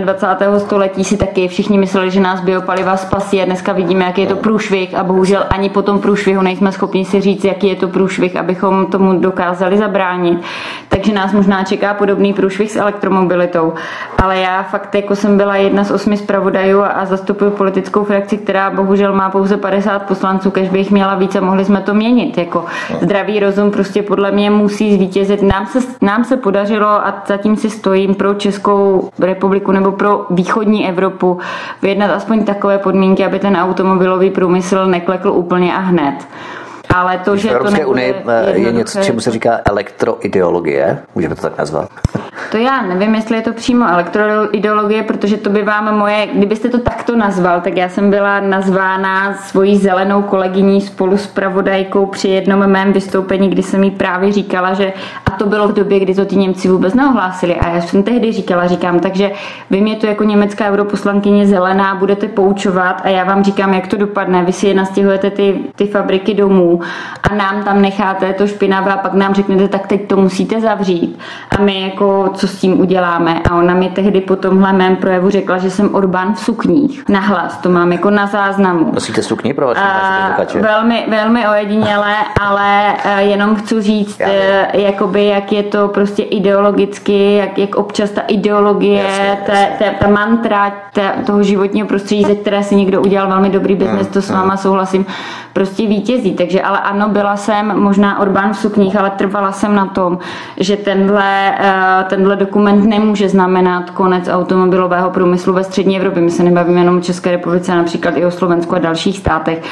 [0.00, 0.56] 21.
[0.56, 4.26] Eh, století si taky všichni mysleli, že nás biopaliva spasí a dneska vidíme, jaký je
[4.26, 7.88] to průšvih a bohužel ani po tom průšvihu nejsme schopni si říct, jaký je to
[7.88, 10.38] průšvih průšvih, abychom tomu dokázali zabránit.
[10.88, 13.74] Takže nás možná čeká podobný průšvih s elektromobilitou.
[14.22, 18.70] Ale já fakt jako jsem byla jedna z osmi zpravodajů a zastupuji politickou frakci, která
[18.70, 22.38] bohužel má pouze 50 poslanců, kež bych měla více, mohli jsme to měnit.
[22.38, 22.64] Jako
[23.00, 25.42] zdravý rozum prostě podle mě musí zvítězit.
[25.42, 30.88] Nám se, nám se podařilo a zatím si stojím pro Českou republiku nebo pro východní
[30.88, 31.38] Evropu
[31.82, 36.14] vyjednat aspoň takové podmínky, aby ten automobilový průmysl neklekl úplně a hned.
[36.98, 41.34] Ale to, že v Evropské to unii eh, je něco, čemu se říká elektroideologie, můžeme
[41.34, 41.90] to tak nazvat?
[42.50, 46.78] To já nevím, jestli je to přímo elektroideologie, protože to by vám moje, kdybyste to
[46.78, 52.66] takto nazval, tak já jsem byla nazvána svojí zelenou kolegyní spolu s pravodajkou při jednom
[52.66, 54.92] mém vystoupení, kdy jsem jí právě říkala, že
[55.26, 57.54] a to bylo v době, kdy to ty Němci vůbec neohlásili.
[57.54, 59.30] A já jsem tehdy říkala, říkám, takže
[59.70, 63.96] vy mě to jako německá europoslankyně zelená budete poučovat a já vám říkám, jak to
[63.96, 64.44] dopadne.
[64.44, 66.80] Vy si je nastěhujete ty, ty fabriky domů
[67.30, 71.18] a nám tam necháte to špinavé a pak nám řeknete, tak teď to musíte zavřít.
[71.58, 73.40] A my jako, co s tím uděláme?
[73.50, 77.04] A ona mi tehdy po tomhle mém projevu řekla, že jsem Orbán v sukních.
[77.08, 78.90] Nahlas, to mám jako na záznamu.
[78.94, 79.80] Nosíte sukni pro vaše
[80.60, 87.34] Velmi, velmi ojedinělé, ale uh, jenom chci říct, uh, jakoby, jak je to prostě ideologicky,
[87.34, 92.34] jak, jak občas ta ideologie, jasně, ta, ta, ta mantra ta, toho životního prostředí, ze
[92.34, 94.58] které si někdo udělal velmi dobrý biznes, hmm, to s váma hmm.
[94.58, 95.06] souhlasím,
[95.52, 96.34] prostě vítězí.
[96.34, 100.18] Takže ale ano, byla jsem možná Orbán v sukních, ale trvala jsem na tom,
[100.56, 106.22] že tenhle, eh, tenhle dokument nemůže znamenat konec automobilového průmyslu ve střední Evropě.
[106.22, 109.62] My se nebavíme jenom o České republice, například i o Slovensku a dalších státech.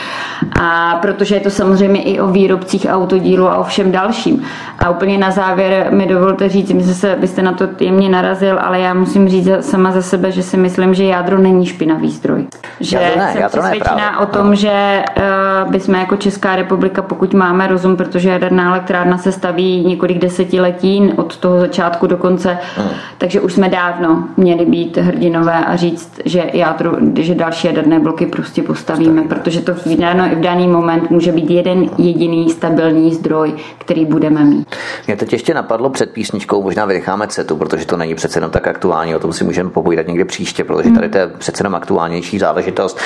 [0.61, 4.43] A protože je to samozřejmě i o výrobcích autodílu a o všem dalším.
[4.79, 8.81] A úplně na závěr mi dovolte říct, že se, byste na to jemně narazil, ale
[8.81, 12.47] já musím říct sama za sebe, že si myslím, že jádro není špinavý zdroj.
[12.81, 16.86] Že jádro ne, jsem jádro přesvědčená ne, o tom, že uh, bychom jako Česká republika,
[17.03, 22.59] pokud máme rozum, protože jaderná elektrárna se staví několik desetiletí od toho začátku do konce,
[22.77, 22.89] hmm.
[23.19, 28.27] takže už jsme dávno měli být hrdinové a říct, že, jádro, že další jaderné bloky
[28.27, 33.55] prostě postavíme, protože to v, daný, v daný moment může být jeden jediný stabilní zdroj,
[33.79, 34.77] který budeme mít.
[35.07, 38.67] Mě teď ještě napadlo před písničkou, možná vynecháme CETu, protože to není přece jenom tak
[38.67, 42.39] aktuální, o tom si můžeme popovídat někdy příště, protože tady to je přece jenom aktuálnější
[42.39, 42.99] záležitost.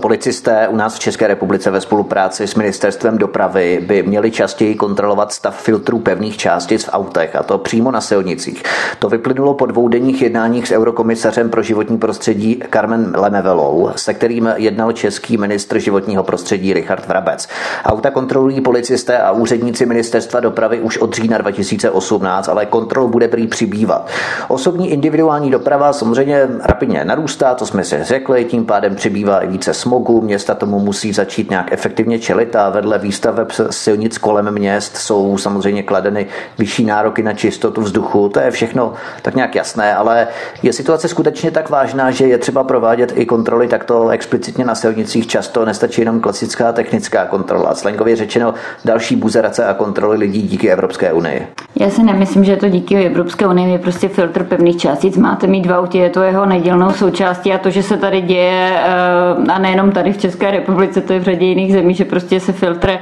[0.00, 5.32] Policisté u nás v České republice ve spolupráci s ministerstvem dopravy by měli častěji kontrolovat
[5.32, 8.62] stav filtrů pevných částic v autech, a to přímo na silnicích.
[8.98, 14.92] To vyplynulo po dvoudenních jednáních s eurokomisařem pro životní prostředí Carmen Lemevelou, se kterým jednal
[14.92, 17.48] český ministr životního prostředí Richard Vrabec.
[17.84, 23.46] Auta kontrolují policisté a úředníci ministerstva dopravy už od října 2018, ale kontrol bude prý
[23.46, 24.08] přibývat.
[24.48, 29.74] Osobní individuální doprava samozřejmě rapidně narůstá, to jsme si řekli, tím pádem přibývá i více
[29.74, 35.38] smogu, města tomu musí začít nějak efektivně čelit a vedle výstaveb silnic kolem měst jsou
[35.38, 36.26] samozřejmě kladeny
[36.58, 40.28] vyšší nároky na čistotu vzduchu, to je všechno tak nějak jasné, ale
[40.62, 45.26] je situace skutečně tak vážná, že je třeba provádět i kontroly takto explicitně na silnicích,
[45.26, 51.12] často nestačí jenom klasická technická kontrola, slangově řečeno další buzerace a kontroly lidí díky Evropské
[51.12, 51.46] unii.
[51.76, 55.16] Já si nemyslím, že je to díky Evropské unii, je prostě filtr pevných částic.
[55.16, 58.70] Máte mít v autě, je to jeho nedělnou součástí a to, že se tady děje,
[58.76, 62.40] eh, a nejenom tady v České republice, to je v řadě jiných zemí, že prostě
[62.40, 62.98] se filtr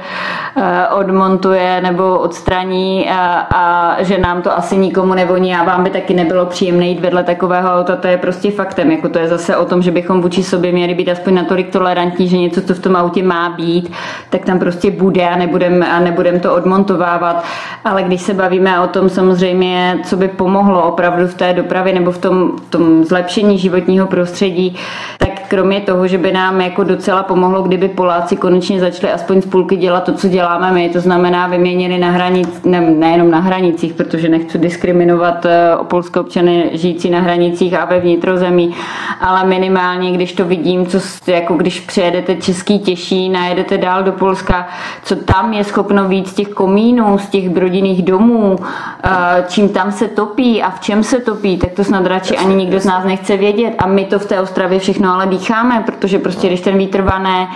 [0.91, 6.13] odmontuje nebo odstraní a, a že nám to asi nikomu nevoní a vám by taky
[6.13, 8.91] nebylo příjemné jít vedle takového auta, to je prostě faktem.
[8.91, 12.27] Jako to je zase o tom, že bychom vůči sobě měli být aspoň natolik tolerantní,
[12.27, 13.91] že něco, co v tom autě má být,
[14.29, 17.43] tak tam prostě bude a nebudeme a nebudem to odmontovávat.
[17.85, 22.11] Ale když se bavíme o tom samozřejmě, co by pomohlo opravdu v té dopravě nebo
[22.11, 24.75] v tom, v tom zlepšení životního prostředí,
[25.17, 29.45] tak kromě toho, že by nám jako docela pomohlo, kdyby Poláci konečně začali aspoň z
[29.45, 33.93] půlky dělat to, co děláme my, to znamená vyměnili na hranic, ne, nejenom na hranicích,
[33.93, 38.75] protože nechci diskriminovat eh, polské občany žijící na hranicích a ve vnitrozemí,
[39.21, 44.67] ale minimálně, když to vidím, co, jako když přijedete Český těší, najedete dál do Polska,
[45.03, 48.55] co tam je schopno víc těch komínů, z těch rodinných domů,
[49.03, 49.09] eh,
[49.47, 52.79] čím tam se topí a v čem se topí, tak to snad radši ani nikdo
[52.79, 53.73] z nás nechce vědět.
[53.77, 57.47] A my to v té Ostravě všechno ale dýcháme, protože prostě když ten vítr vané,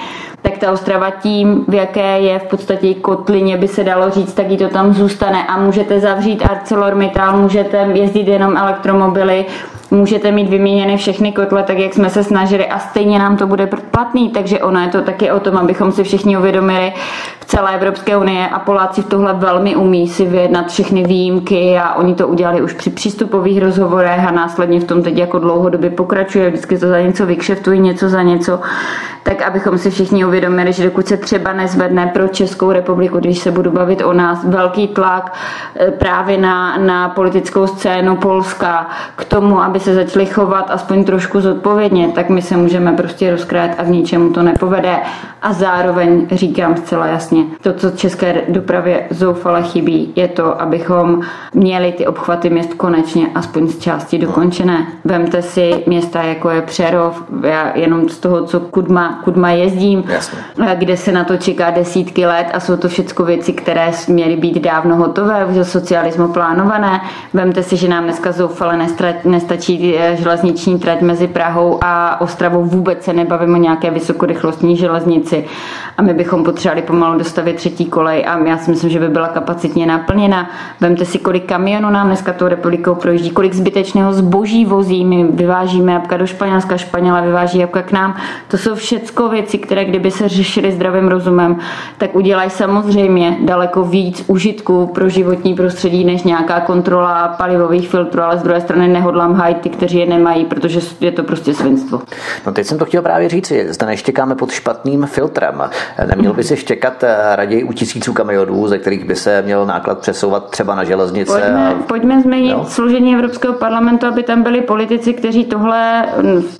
[0.41, 4.49] tak ta Ostrava tím, v jaké je v podstatě kotlině, by se dalo říct, tak
[4.49, 5.43] jí to tam zůstane.
[5.47, 9.45] A můžete zavřít ArcelorMittal, můžete jezdit jenom elektromobily,
[9.91, 13.67] můžete mít vyměněny všechny kotle, tak jak jsme se snažili a stejně nám to bude
[13.67, 16.93] platný, takže ono je to taky o tom, abychom si všichni uvědomili
[17.39, 21.93] v celé Evropské unie a Poláci v tohle velmi umí si vyjednat všechny výjimky a
[21.93, 26.49] oni to udělali už při přístupových rozhovorech a následně v tom teď jako dlouhodobě pokračuje,
[26.49, 28.59] vždycky to za něco vykšeftují, něco za něco,
[29.23, 33.51] tak abychom si všichni uvědomili, že dokud se třeba nezvedne pro Českou republiku, když se
[33.51, 35.33] budu bavit o nás, velký tlak
[35.75, 41.41] eh, právě na, na politickou scénu Polska k tomu, aby se začali chovat aspoň trošku
[41.41, 44.97] zodpovědně, tak my se můžeme prostě rozkrájet a k ničemu to nepovede.
[45.41, 51.21] A zároveň říkám zcela jasně, to, co české dopravě zoufale chybí, je to, abychom
[51.53, 54.87] měli ty obchvaty měst konečně aspoň z části dokončené.
[55.05, 60.39] Vemte si města, jako je Přerov, já jenom z toho, co Kudma, Kudma jezdím, Jasně.
[60.75, 64.61] kde se na to čeká desítky let a jsou to všechno věci, které měly být
[64.61, 67.01] dávno hotové, už za socialismu plánované.
[67.33, 68.87] Vemte si, že nám dneska zoufale
[69.23, 72.63] nestačí eh, železniční trať mezi Prahou a Ostravou.
[72.63, 75.45] Vůbec se nebavím o nějaké vysokorychlostní železnici
[75.97, 79.27] a my bychom potřebovali pomalu dostavit třetí kolej a já si myslím, že by byla
[79.27, 80.49] kapacitně naplněna.
[80.81, 85.05] Vemte si, kolik kamionů nám dneska tou republikou projíždí, kolik zbytečného zboží vozí.
[85.05, 88.15] My vyvážíme jabka do Španělska, Španěla vyváží jabka k nám.
[88.47, 91.57] To jsou všechno věci, které kdyby se řešily zdravým rozumem,
[91.97, 98.37] tak udělají samozřejmě daleko víc užitku pro životní prostředí než nějaká kontrola palivových filtrů, ale
[98.37, 102.01] z druhé strany nehodlám ty, kteří je nemají, protože je to prostě svinstvo.
[102.45, 105.63] No teď jsem to chtěl právě říct, zda neštěkáme pod špatným filtrem.
[106.07, 109.99] Neměl by se štěkat eh, raději u tisíců kamionů, ze kterých by se měl náklad
[109.99, 111.31] přesouvat třeba na železnice.
[111.31, 111.73] Pojďme, a...
[111.87, 112.65] pojďme změnit no.
[112.65, 116.05] složení Evropského parlamentu, aby tam byli politici, kteří tohle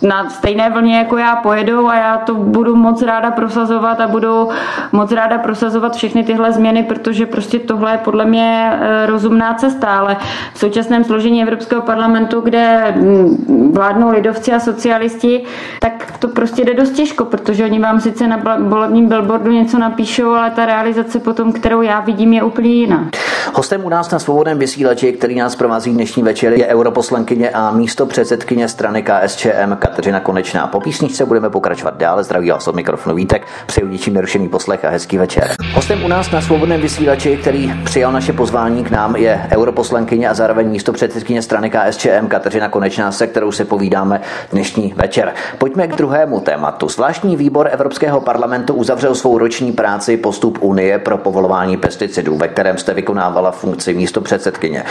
[0.01, 4.49] na stejné vlně jako já pojedou a já to budu moc ráda prosazovat a budu
[4.91, 9.87] moc ráda prosazovat všechny tyhle změny, protože prostě tohle je podle mě eh, rozumná cesta,
[9.87, 10.17] ale
[10.53, 15.43] v současném složení Evropského parlamentu, kde mm, vládnou lidovci a socialisti,
[15.79, 20.29] tak to prostě jde dost těžko, protože oni vám sice na volebním billboardu něco napíšou,
[20.29, 23.09] ale ta realizace potom, kterou já vidím, je úplně jiná.
[23.53, 28.05] Hostem u nás na svobodném vysílači, který nás provází dnešní večer, je europoslankyně a místo
[28.05, 30.67] předsedkyně strany KSČM Kateřina Konečná.
[30.67, 32.23] Po písničce budeme pokračovat dále.
[32.23, 35.51] Zdraví vás od mikrofonu Vítek, přeju ničím nerušený poslech a hezký večer.
[35.73, 40.33] Hostem u nás na svobodném vysílači, který přijal naše pozvání k nám, je europoslankyně a
[40.33, 42.76] zároveň místo předsedkyně strany KSČM Kateřina Konečná,
[43.09, 45.33] se kterou se povídáme dnešní večer.
[45.57, 46.89] Pojďme k druhému tématu.
[46.89, 52.77] Zvláštní výbor Evropského parlamentu uzavřel svou roční práci postup Unie pro povolování pesticidů, ve kterém
[52.77, 54.83] jste vykonávala funkci místo předsedkyně.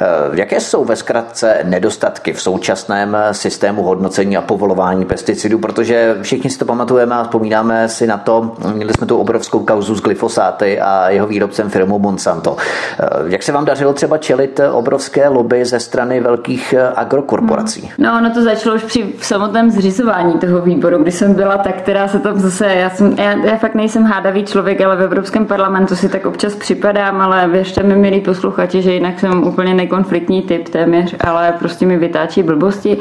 [0.00, 5.58] Eh, jaké jsou ve zkratce nedostatky v současném systému hodnocení a povolování pesticidů?
[5.58, 9.94] Protože všichni si to pamatujeme a vzpomínáme si na to, měli jsme tu obrovskou kauzu
[9.94, 12.56] s glyfosáty a jeho výrobcem firmou Monsanto.
[12.56, 16.88] Eh, jak se vám dařilo třeba čelit obrovské lobby ze strany velkých eh,
[17.32, 17.90] agrokorporací?
[17.98, 22.08] No, ono to začalo už při samotném zřizování toho výboru, kdy jsem byla ta, která
[22.08, 25.96] se tam zase, já, jsem, já, já fakt nejsem hádavý člověk, ale v Evropském parlamentu
[25.96, 30.68] si tak občas připadám, ale věřte mi, milí posluchači, že jinak jsem úplně nekonfliktní typ
[30.68, 32.98] téměř, ale prostě mi vytáčí blbosti.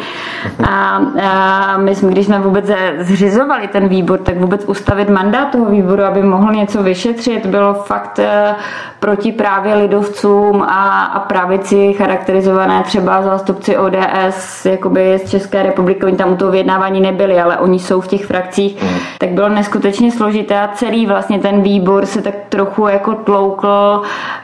[0.70, 5.66] A, a my jsme, když jsme vůbec zřizovali ten výbor, tak vůbec ustavit mandát toho
[5.66, 8.56] výboru, aby mohl něco vyšetřit, bylo fakt eh,
[9.00, 14.21] proti právě lidovcům a, a pravici charakterizované třeba zástupci ODS
[14.66, 18.26] jakoby z České republiky, oni tam u toho vyjednávání nebyli, ale oni jsou v těch
[18.26, 18.90] frakcích, mm.
[19.18, 24.02] tak bylo neskutečně složité a celý vlastně ten výbor se tak trochu jako tloukl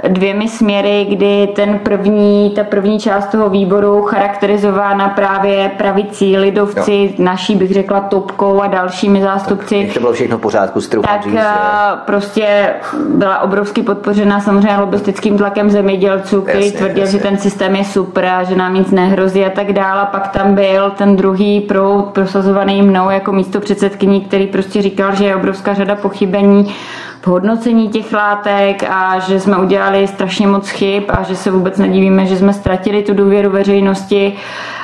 [0.07, 7.23] dvěmi směry, kdy ten první, ta první část toho výboru charakterizována právě pravicí, lidovci, jo.
[7.23, 9.85] naší bych řekla topkou a dalšími zástupci.
[9.85, 12.73] Tak, to bylo všechno v pořádku, tak říct, eh, prostě
[13.09, 18.43] byla obrovsky podpořena samozřejmě lobistickým tlakem zemědělců, který tvrdil, že ten systém je super a
[18.43, 20.07] že nám nic nehrozí a tak dále.
[20.11, 25.25] Pak tam byl ten druhý proud prosazovaný mnou jako místo předsedkyní, který prostě říkal, že
[25.25, 26.75] je obrovská řada pochybení
[27.21, 31.77] v hodnocení těch látek a že jsme udělali strašně moc chyb a že se vůbec
[31.77, 34.33] nedivíme, že jsme ztratili tu důvěru veřejnosti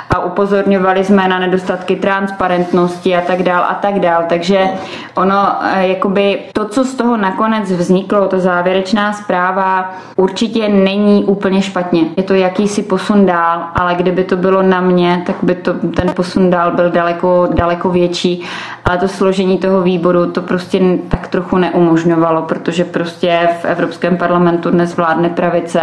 [0.10, 4.24] a upozorňovali jsme na nedostatky transparentnosti a tak dál a tak dál.
[4.30, 4.68] Takže
[5.16, 11.62] ono, eh, jakoby to, co z toho nakonec vzniklo, ta závěrečná zpráva, určitě není úplně
[11.62, 12.02] špatně.
[12.18, 16.12] Je to jakýsi posun dál, ale kdyby to bylo na mě, tak by to, ten
[16.16, 18.44] posun dál byl daleko, daleko větší.
[18.86, 24.70] Ale to složení toho výboru to prostě tak trochu neumožňovalo, protože prostě v Evropském parlamentu
[24.70, 25.82] dnes vládne pravice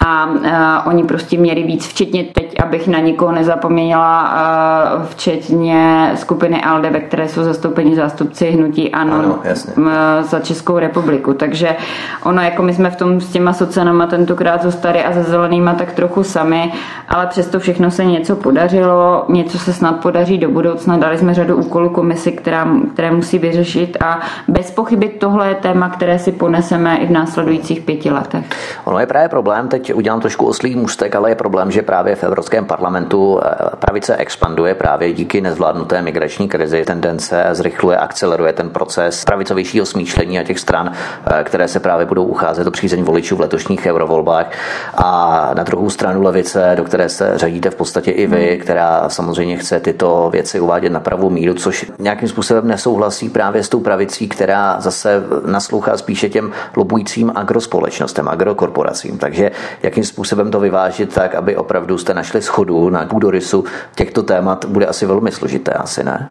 [0.00, 3.47] a, a oni prostě měli víc, včetně teď, abych na nikoho nezapomněla,
[5.04, 9.38] včetně skupiny ALDE, ve které jsou zastoupeni zástupci hnutí ANO, ano,
[10.22, 11.34] za Českou republiku.
[11.34, 11.76] Takže
[12.24, 15.92] ono, jako my jsme v tom s těma socenama tentokrát zůstali a se zelenýma tak
[15.92, 16.72] trochu sami,
[17.08, 20.96] ale přesto všechno se něco podařilo, něco se snad podaří do budoucna.
[20.96, 25.88] Dali jsme řadu úkolů komisi, která, které musí vyřešit a bez pochyby tohle je téma,
[25.88, 28.44] které si poneseme i v následujících pěti letech.
[28.84, 32.24] Ono je právě problém teď udělám trošku oslý můstek, ale je problém, že právě v
[32.24, 36.84] Evropském parlamentu eh, pravice expanduje právě díky nezvládnuté migrační krizi.
[36.84, 40.92] Tendence zrychluje, akceleruje ten proces pravicovějšího smýšlení a těch stran,
[41.26, 44.46] eh, které se právě budou ucházet o přízeň voličů v letošních eurovolbách.
[44.94, 48.60] A na druhou stranu levice, do které se řadíte v podstatě i vy, hmm.
[48.60, 53.68] která samozřejmě chce tyto věci uvádět na pravou míru, což nějakým způsobem nesouhlasí právě s
[53.68, 59.18] tou pravicí, která zase naslouchá spíše těm lobujícím agrospolečnostem, agrokorporacím.
[59.18, 59.50] Takže
[59.82, 63.64] jakým způsobem to vyvážit tak, aby opravdu jste našli schodu na půdorysu
[63.94, 66.28] těchto témat, bude asi velmi složité, asi ne?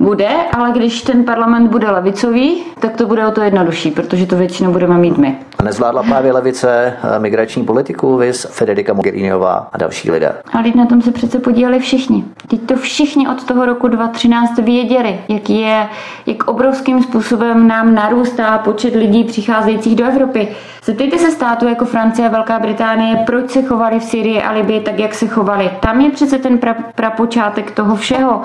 [0.00, 4.36] Bude, ale když ten parlament bude levicový, tak to bude o to jednodušší, protože to
[4.36, 5.38] většinou budeme mít my.
[5.58, 10.34] A nezvládla právě levice eh, migrační politiku, vys Federica Mogheriniová a další lidé.
[10.52, 12.24] Ale na tom se přece podíleli všichni.
[12.48, 15.88] Teď to všichni od toho roku 2013 věděli, jak je,
[16.26, 20.48] jak obrovským způsobem nám narůstá počet lidí přicházejících do Evropy.
[20.84, 24.80] Zeptejte se státu jako Francie a Velká Británie, proč se chovali v Syrii a Libii
[24.80, 25.70] tak, jak se chovali.
[25.80, 28.42] Tam je přece ten pra, prapočátek toho všeho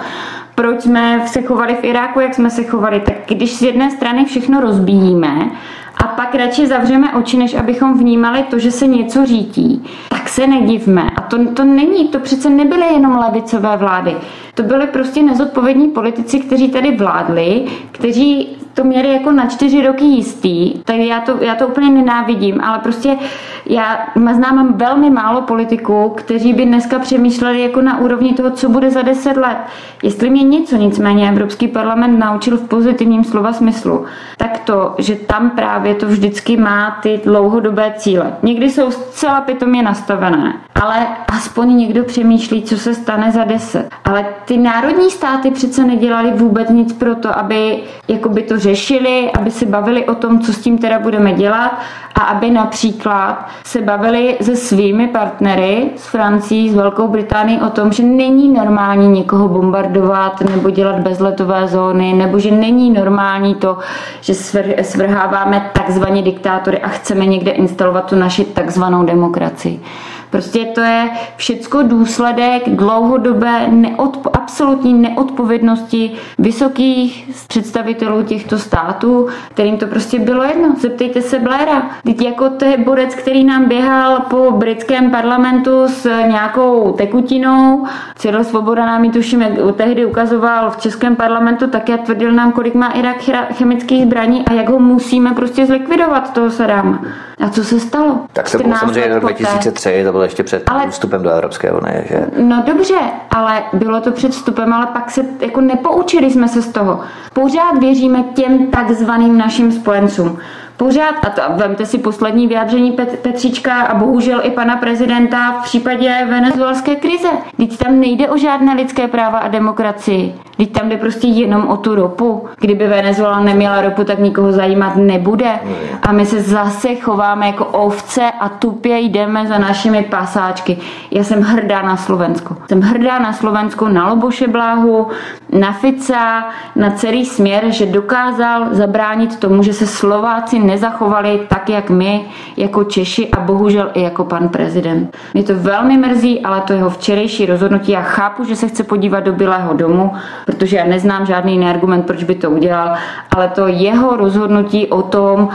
[0.56, 3.00] proč jsme se chovali v Iráku, jak jsme se chovali.
[3.00, 5.52] Tak když z jedné strany všechno rozbíjíme
[5.98, 10.48] a pak radši zavřeme oči, než abychom vnímali to, že se něco řítí, tak se
[10.48, 11.10] nedivme.
[11.16, 14.16] A to, to není, to přece nebyly jenom levicové vlády.
[14.54, 20.06] To byly prostě nezodpovědní politici, kteří tady vládli, kteří to měli jako na čtyři roky
[20.06, 23.18] jistý, tak já to, já to úplně nenávidím, ale prostě
[23.66, 28.92] já znám velmi málo politiků, kteří by dneska přemýšleli jako na úrovni toho, co bude
[28.92, 29.58] za deset let.
[30.04, 34.06] Jestli mě něco nicméně Evropský parlament naučil v pozitivním slova smyslu,
[34.38, 38.34] tak to, že tam právě to vždycky má ty dlouhodobé cíle.
[38.44, 43.90] Někdy jsou zcela pitomě nastavené, ale aspoň někdo přemýšlí, co se stane za deset.
[44.06, 49.52] Ale ty národní státy přece nedělali vůbec nic pro to, aby jakoby to řešili, aby
[49.52, 51.80] se bavili o tom, co s tím teda budeme dělat
[52.16, 57.92] a aby například se bavili se svými partnery z Francií, z Velkou Británií o tom,
[57.92, 63.78] že není normální někoho bombardovat nebo dělat bezletové zóny, nebo že není normální to,
[64.22, 64.34] že
[64.82, 69.82] svrháváme takzvaně diktátory a chceme někde instalovat tu naši takzvanou demokracii.
[70.30, 79.88] Prostě to je všecko důsledek dlouhodobé neodpo, absolutní neodpovědnosti vysokých představitelů těchto států, kterým to
[79.88, 80.76] prostě bylo jedno.
[80.80, 81.90] Zeptejte se Blaira.
[82.04, 87.86] Teď jako to je borec, který nám běhal po britském parlamentu s nějakou tekutinou.
[88.16, 89.46] Cyril Svoboda nám ji tuším,
[89.76, 93.18] tehdy ukazoval v českém parlamentu, tak já tvrdil nám, kolik má Irak
[93.54, 97.02] chemických zbraní a jak ho musíme prostě zlikvidovat toho Sadáma.
[97.40, 98.20] A co se stalo?
[98.34, 102.06] Tak to bylo samozřejmě rok 2003, to bylo ještě před ale, vstupem do Evropské unie,
[102.10, 102.26] že?
[102.38, 102.96] No dobře,
[103.36, 107.00] ale bylo to před vstupem, ale pak se jako nepoučili jsme se z toho.
[107.34, 110.38] Pořád věříme těm takzvaným našim spojencům.
[110.78, 115.64] Pořád, a to, vemte si poslední vyjádření Pet, Petříčka a bohužel i pana prezidenta v
[115.64, 117.30] případě venezuelské krize.
[117.58, 120.36] Teď tam nejde o žádné lidské práva a demokracii.
[120.58, 122.48] Teď tam jde prostě jenom o tu ropu.
[122.60, 125.60] Kdyby Venezuela neměla ropu, tak nikoho zajímat nebude.
[126.02, 130.78] A my se zase chováme jako ovce a tupě jdeme za našimi pasáčky.
[131.12, 132.58] Já jsem hrdá na Slovensko.
[132.68, 135.08] Jsem hrdá na Slovensko, na Loboše Bláhu,
[135.52, 141.90] na Fica, na celý směr, že dokázal zabránit tomu, že se Slováci nezachovali tak, jak
[141.90, 142.26] my,
[142.58, 145.18] jako Češi a bohužel i jako pan prezident.
[145.34, 147.92] Mě to velmi mrzí, ale to jeho včerejší rozhodnutí.
[147.92, 150.12] Já chápu, že se chce podívat do Bílého domu,
[150.46, 152.96] protože já neznám žádný jiný argument, proč by to udělal,
[153.36, 155.50] ale to jeho rozhodnutí o tom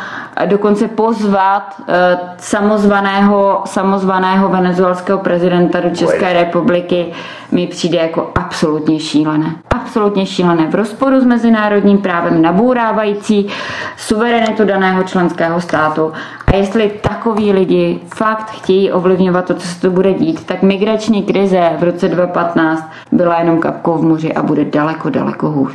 [0.46, 7.12] dokonce pozvat eh, samozvaného, samozvaného venezuelského prezidenta do České republiky
[7.53, 9.55] mi přijde jako absolutně šílené.
[9.70, 13.46] Absolutně šílené v rozporu s mezinárodním právem, nabourávající
[13.96, 16.12] suverenitu daného členského státu.
[16.53, 21.22] A jestli takoví lidi fakt chtějí ovlivňovat to, co se to bude dít, tak migrační
[21.22, 25.72] krize v roce 2015 byla jenom kapkou v moři a bude daleko, daleko hůř.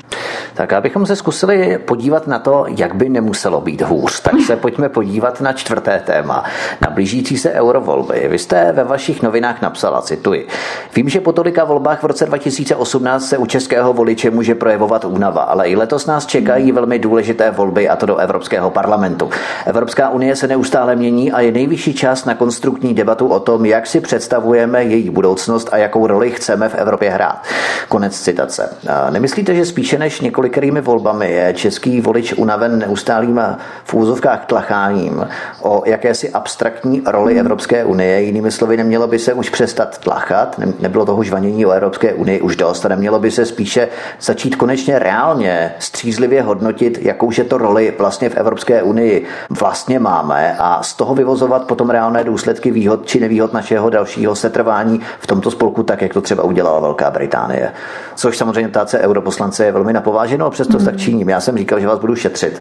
[0.53, 4.89] Tak abychom se zkusili podívat na to, jak by nemuselo být hůř, tak se pojďme
[4.89, 6.43] podívat na čtvrté téma,
[6.82, 8.28] na blížící se eurovolby.
[8.30, 10.47] Vy jste ve vašich novinách napsala, cituji,
[10.95, 15.41] vím, že po tolika volbách v roce 2018 se u českého voliče může projevovat únava,
[15.41, 19.30] ale i letos nás čekají velmi důležité volby a to do Evropského parlamentu.
[19.65, 20.64] Evropská unie se neustále
[20.95, 25.70] mění a je nejvyšší čas na konstruktní debatu o tom, jak si představujeme její budoucnost
[25.72, 27.43] a jakou roli chceme v Evropě hrát.
[27.89, 28.78] Konec citace.
[29.09, 33.41] Nemyslíte, že spíše než několikrými volbami je český volič unaven neustálým
[33.84, 35.28] v úzovkách tlacháním
[35.61, 38.22] o jakési abstraktní roli Evropské unie?
[38.22, 42.55] Jinými slovy, nemělo by se už přestat tlachat, nebylo toho žvanění o Evropské unii už
[42.55, 43.88] dost a nemělo by se spíše
[44.22, 50.84] začít konečně reálně střízlivě hodnotit, jakouže to roli vlastně v Evropské unii vlastně máme a
[50.84, 55.84] z toho vyvozovat potom reálné důsledky výhod či nevýhod našeho dalšího setrvání v tomto spolku,
[55.84, 57.74] tak jak to třeba udělala Velká Británie.
[58.16, 60.86] Což samozřejmě ptáce europoslance je velmi napováženo, přesto mm.
[60.86, 61.30] tak činím.
[61.30, 62.60] Já jsem říkal, že vás budu šetřit.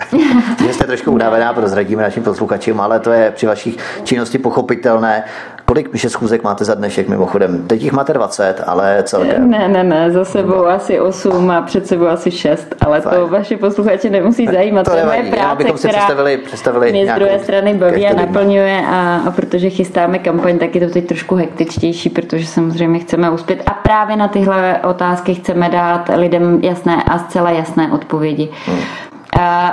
[0.66, 5.24] že jste trošku unavená, prozradíme našim posluchačům, ale to je při vašich činnosti pochopitelné.
[5.66, 7.66] Kolik píše schůzek máte za dnešek mimochodem?
[7.66, 9.50] Teď jich máte 20, ale celkem.
[9.50, 10.66] Ne, ne, ne, za sebou no.
[10.66, 13.20] asi 8 a před sebou asi 6, ale Fajn.
[13.20, 14.84] to vaši posluchači nemusí zajímat.
[14.84, 18.14] To, to je moje práce, abychom si představili, představili mě z druhé strany baví a
[18.14, 23.30] naplňuje a, a protože chystáme kampaň, tak je to teď trošku hektičtější, protože samozřejmě chceme
[23.30, 28.48] uspět a právě na tyhle otázky chceme dát lidem jasné a zcela jasné odpovědi.
[28.66, 28.78] Hmm.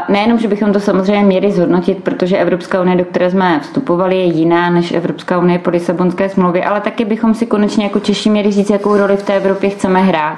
[0.09, 4.23] Nejenom, že bychom to samozřejmě měli zhodnotit, protože Evropská unie, do které jsme vstupovali, je
[4.23, 8.51] jiná než Evropská unie po Lisabonské smlouvě, ale taky bychom si konečně jako Češi měli
[8.51, 10.37] říct, jakou roli v té Evropě chceme hrát.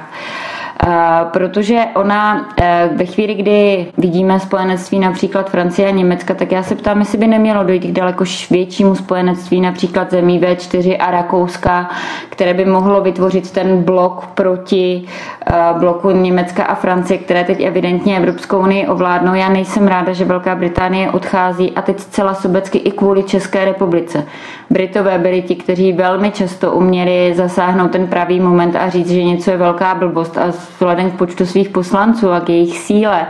[0.87, 6.63] Eh, protože ona eh, ve chvíli, kdy vidíme spojenectví například Francie a Německa, tak já
[6.63, 11.89] se ptám, jestli by nemělo dojít k daleko většímu spojenectví například zemí V4 a Rakouska,
[12.29, 15.03] které by mohlo vytvořit ten blok proti
[15.47, 19.33] eh, bloku Německa a Francie, které teď evidentně Evropskou unii ovládnou.
[19.33, 24.23] Já nejsem ráda, že Velká Británie odchází a teď zcela sobecky i kvůli České republice.
[24.69, 29.51] Britové byli ti, kteří velmi často uměli zasáhnout ten pravý moment a říct, že něco
[29.51, 33.27] je velká blbost a vzhledem k počtu svých poslanců a k jejich síle,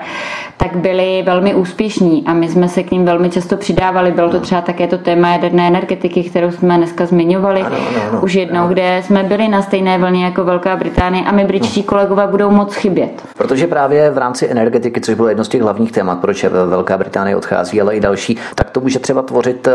[0.63, 4.11] tak byli velmi úspěšní a my jsme se k ním velmi často přidávali.
[4.11, 8.21] Bylo to třeba také to téma jaderné energetiky, kterou jsme dneska zmiňovali ano, ano, ano,
[8.21, 8.67] už jednou, ano.
[8.67, 11.85] kde jsme byli na stejné vlně jako Velká Británie a my britští no.
[11.85, 13.23] kolegové budou moc chybět.
[13.37, 17.35] Protože právě v rámci energetiky, což bylo jedno z těch hlavních témat, proč Velká Británie
[17.35, 19.71] odchází, ale i další, tak to může třeba tvořit eh,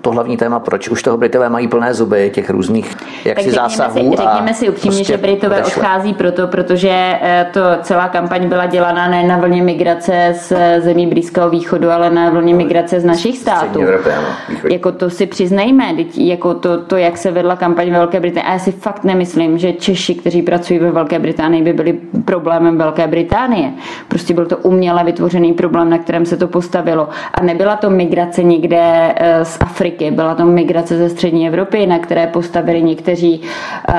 [0.00, 4.10] to hlavní téma, proč už toho Britové mají plné zuby těch různých jaksi zásahů.
[4.10, 5.82] Si, řekněme si upřímně, prostě že Britové odešle.
[5.82, 10.82] odchází proto, protože eh, to celá kampaň byla dělaná ne na vlně migrace migrace z
[10.82, 13.80] zemí Blízkého východu, ale na vlně migrace z našich států.
[13.80, 14.28] Evropy, ano,
[14.70, 18.48] jako to si přiznejme, jako to, to, jak se vedla kampaň ve Velké Británii.
[18.48, 21.92] A já si fakt nemyslím, že Češi, kteří pracují ve Velké Británii, by byli
[22.24, 23.72] problémem Velké Británie.
[24.08, 27.08] Prostě byl to uměle vytvořený problém, na kterém se to postavilo.
[27.34, 31.98] A nebyla to migrace někde eh, z Afriky, byla to migrace ze střední Evropy, na
[31.98, 33.40] které postavili někteří
[33.88, 33.94] uh,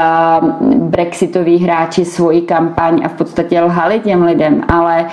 [0.76, 4.62] brexitoví hráči svoji kampaň a v podstatě lhali těm lidem.
[4.68, 5.06] Ale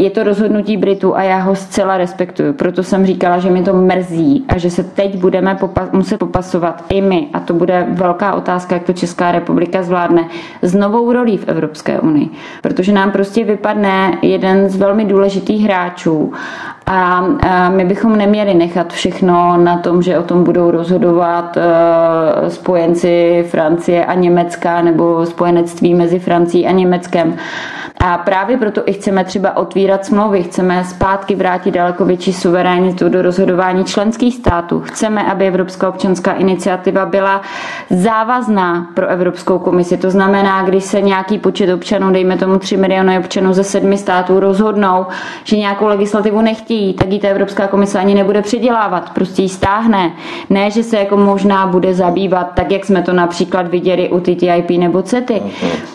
[0.00, 2.52] je to rozhodnutí Britů a já ho zcela respektuju.
[2.52, 6.84] Proto jsem říkala, že mi to mrzí a že se teď budeme popa- muset popasovat
[6.88, 7.28] i my.
[7.32, 10.28] A to bude velká otázka, jak to Česká republika zvládne
[10.62, 12.28] s novou rolí v Evropské unii.
[12.62, 16.32] Protože nám prostě vypadne jeden z velmi důležitých hráčů
[16.86, 17.24] a,
[17.68, 24.04] my bychom neměli nechat všechno na tom, že o tom budou rozhodovat e, spojenci Francie
[24.04, 27.36] a Německa nebo spojenectví mezi Francií a Německem.
[28.04, 33.22] A právě proto i chceme třeba otvírat smlouvy, chceme zpátky vrátit daleko větší suverénitu do
[33.22, 34.80] rozhodování členských států.
[34.80, 37.42] Chceme, aby Evropská občanská iniciativa byla
[37.90, 39.96] závazná pro Evropskou komisi.
[39.96, 44.40] To znamená, když se nějaký počet občanů, dejme tomu 3 miliony občanů ze sedmi států,
[44.40, 45.06] rozhodnou,
[45.44, 50.12] že nějakou legislativu nechtějí, tak ji ta Evropská komise ani nebude předělávat, prostě ji stáhne.
[50.50, 54.70] Ne, že se jako možná bude zabývat, tak jak jsme to například viděli u TTIP
[54.70, 55.42] nebo CETY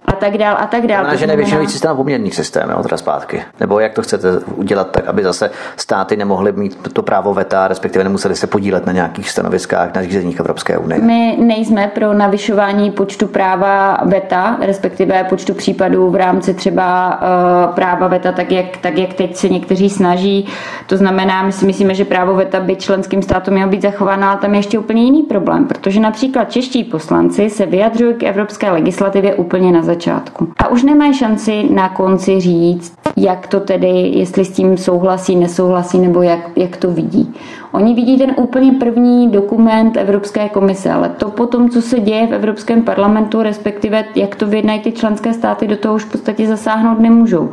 [0.06, 1.00] a tak dál a tak dál.
[1.00, 3.42] Znamená, že nevětšinový systém poměrných systém, jo, teda zpátky.
[3.60, 8.04] Nebo jak to chcete udělat tak, aby zase státy nemohly mít to právo veta, respektive
[8.04, 11.02] nemuseli se podílet na nějakých stanoviskách na řízeních Evropské unie?
[11.02, 17.20] My nejsme pro navyšování počtu práva veta, respektive počtu případů v rámci třeba
[17.68, 20.48] uh, práva veta, tak jak, tak jak teď se někteří snaží.
[20.88, 24.38] To znamená, my si myslíme, že právo veta by členským státům mělo být zachováno, ale
[24.38, 29.36] tam je ještě úplně jiný problém, protože například čeští poslanci se vyjadřují k evropské legislativě
[29.36, 30.48] úplně na začátku.
[30.58, 36.00] A už nemají šanci na konci říct, jak to tedy, jestli s tím souhlasí, nesouhlasí,
[36.00, 37.34] nebo jak, jak to vidí.
[37.72, 42.34] Oni vidí ten úplně první dokument Evropské komise, ale to potom, co se děje v
[42.34, 47.00] Evropském parlamentu, respektive jak to vyjednají ty členské státy, do toho už v podstatě zasáhnout
[47.00, 47.50] nemůžou.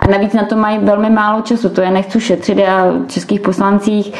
[0.00, 4.12] A navíc na to mají velmi málo času, to je nechci šetřit a českých poslancích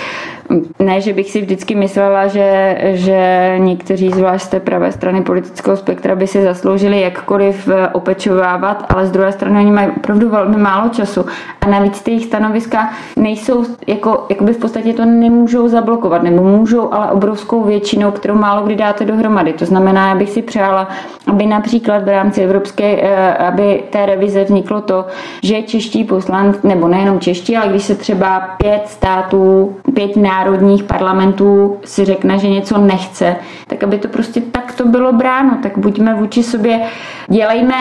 [0.79, 5.77] ne, že bych si vždycky myslela, že, že někteří zvlášť z té pravé strany politického
[5.77, 10.57] spektra by si zasloužili jakkoliv eh, opečovávat, ale z druhé strany oni mají opravdu velmi
[10.57, 11.27] málo času
[11.61, 16.95] a navíc ty jejich stanoviska nejsou, jako, jakoby v podstatě to nemůžou zablokovat, nebo můžou,
[16.95, 19.53] ale obrovskou většinou, kterou málo kdy dáte dohromady.
[19.53, 20.89] To znamená, já bych si přála,
[21.27, 25.07] aby například v rámci evropské, eh, aby té revize vzniklo to,
[25.43, 30.85] že čeští poslanci, nebo nejenom čeští, ale když se třeba pět států, pět národů národních
[30.85, 33.37] parlamentů si řekne, že něco nechce,
[33.67, 36.81] tak aby to prostě takto bylo bráno, tak buďme vůči sobě,
[37.29, 37.75] dělejme,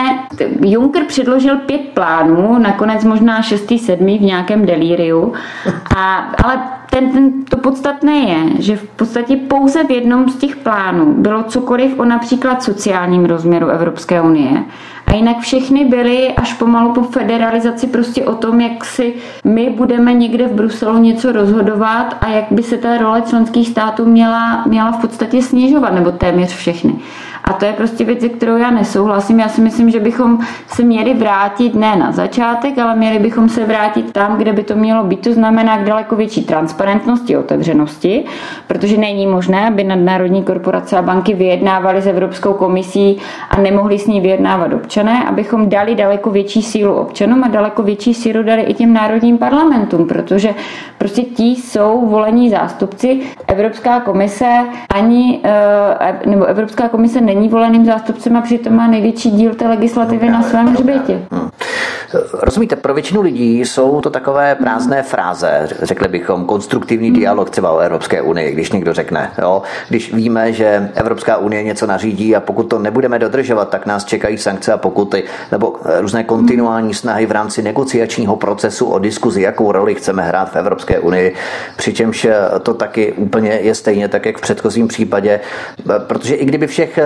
[0.60, 5.32] Juncker předložil pět plánů, nakonec možná šestý, sedmý v nějakém delíriu,
[5.96, 10.56] a, ale ten, ten, to podstatné je, že v podstatě pouze v jednom z těch
[10.56, 14.64] plánů bylo cokoliv o například sociálním rozměru Evropské unie
[15.10, 20.12] a jinak všechny byly až pomalu po federalizaci prostě o tom, jak si my budeme
[20.12, 24.92] někde v Bruselu něco rozhodovat a jak by se ta role členských států měla, měla
[24.92, 26.94] v podstatě snižovat, nebo téměř všechny.
[27.44, 29.40] A to je prostě věc, kterou já nesouhlasím.
[29.40, 33.64] Já si myslím, že bychom se měli vrátit ne na začátek, ale měli bychom se
[33.64, 35.20] vrátit tam, kde by to mělo být.
[35.20, 38.24] To znamená k daleko větší transparentnosti, otevřenosti,
[38.66, 43.18] protože není možné, aby nadnárodní korporace a banky vyjednávaly s Evropskou komisí
[43.50, 48.14] a nemohli s ní vyjednávat občané, abychom dali daleko větší sílu občanům a daleko větší
[48.14, 50.54] sílu dali i těm národním parlamentům, protože
[50.98, 53.20] prostě ti jsou volení zástupci.
[53.46, 54.46] Evropská komise
[54.94, 60.30] ani, eh, nebo Evropská komise není voleným zástupcem a přitom má největší díl té legislativy
[60.30, 61.22] na svém hřbětě.
[62.12, 62.22] Hmm.
[62.32, 67.78] Rozumíte, pro většinu lidí jsou to takové prázdné fráze, řekli bychom, konstruktivní dialog třeba o
[67.78, 69.32] Evropské unii, když někdo řekne.
[69.38, 69.62] Jo?
[69.88, 74.38] Když víme, že Evropská unie něco nařídí a pokud to nebudeme dodržovat, tak nás čekají
[74.38, 79.94] sankce a pokuty, nebo různé kontinuální snahy v rámci negociačního procesu o diskuzi, jakou roli
[79.94, 81.34] chceme hrát v Evropské unii,
[81.76, 82.26] přičemž
[82.62, 85.40] to taky úplně je stejně tak, jak v předchozím případě,
[86.06, 86.98] protože i kdyby všech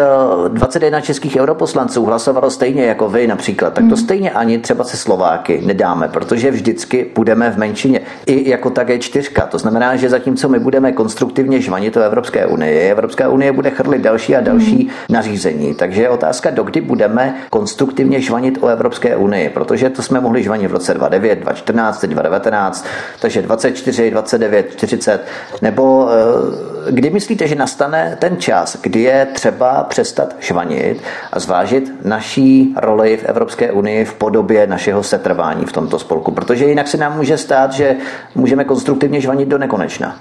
[0.48, 5.60] 21 českých europoslanců hlasovalo stejně jako vy například, tak to stejně ani třeba se Slováky
[5.64, 8.00] nedáme, protože vždycky budeme v menšině.
[8.26, 9.46] I jako také čtyřka.
[9.46, 14.02] To znamená, že zatímco my budeme konstruktivně žvanit o Evropské unii, Evropská unie bude chrlit
[14.02, 14.90] další a další hmm.
[15.08, 15.74] nařízení.
[15.74, 20.68] Takže je otázka, dokdy budeme konstruktivně žvanit o Evropské unii, protože to jsme mohli žvanit
[20.68, 22.86] v roce 2009, 2014, 2019,
[23.20, 25.20] takže 24, 29, 40,
[25.62, 31.92] nebo eh, kdy myslíte, že nastane ten čas, kdy je třeba přestat žvanit a zvážit
[32.04, 36.32] naší roli v Evropské unii v podobě naší našeho setrvání v tomto spolku?
[36.32, 37.96] Protože jinak se nám může stát, že
[38.34, 40.16] můžeme konstruktivně žvanit do nekonečna.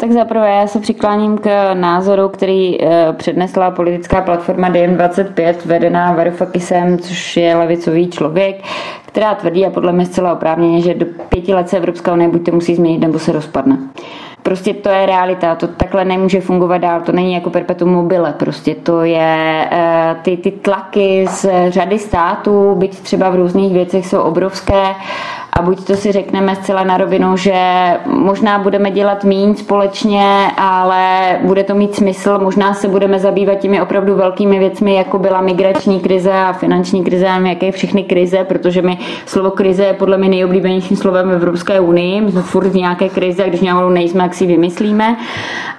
[0.00, 6.98] Tak zaprvé já se přikláním k názoru, který eh, přednesla politická platforma DM25 vedená Varoufakisem,
[6.98, 8.62] což je levicový člověk,
[9.06, 12.44] která tvrdí a podle mě zcela oprávněně, že do pěti let se Evropská unie buď
[12.44, 13.78] to musí změnit, nebo se rozpadne.
[14.44, 18.74] Prostě to je realita, to takhle nemůže fungovat dál, to není jako perpetuum mobile, prostě
[18.74, 24.20] to je, eh, ty, ty tlaky z řady států, byť třeba v různých věcech jsou
[24.20, 24.94] obrovské
[25.56, 27.54] a buď to si řekneme zcela na rovinu, že
[28.06, 33.80] možná budeme dělat míň společně, ale bude to mít smysl, možná se budeme zabývat těmi
[33.80, 38.82] opravdu velkými věcmi, jako byla migrační krize a finanční krize a jaké všechny krize, protože
[38.82, 42.30] mi slovo krize je podle mě nejoblíbenějším slovem v Evropské unii.
[42.30, 45.16] Jsme furt v nějaké krizi a když nějakou nejsme, jak si vymyslíme.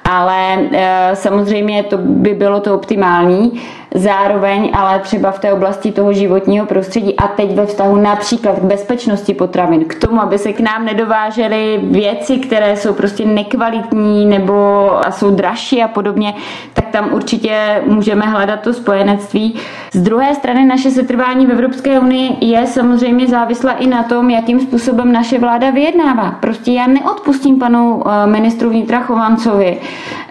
[0.05, 3.61] Ale e, samozřejmě to by bylo to optimální.
[3.95, 8.63] Zároveň ale třeba v té oblasti toho životního prostředí a teď ve vztahu například k
[8.63, 14.91] bezpečnosti potravin, k tomu, aby se k nám nedovážely věci, které jsou prostě nekvalitní nebo
[15.07, 16.33] a jsou dražší a podobně,
[16.73, 19.55] tak tam určitě můžeme hledat to spojenectví.
[19.93, 24.59] Z druhé strany naše setrvání v Evropské unii je samozřejmě závislá i na tom, jakým
[24.59, 26.31] způsobem naše vláda vyjednává.
[26.31, 29.77] Prostě já neodpustím panu eh, ministru vnitra Chovancovi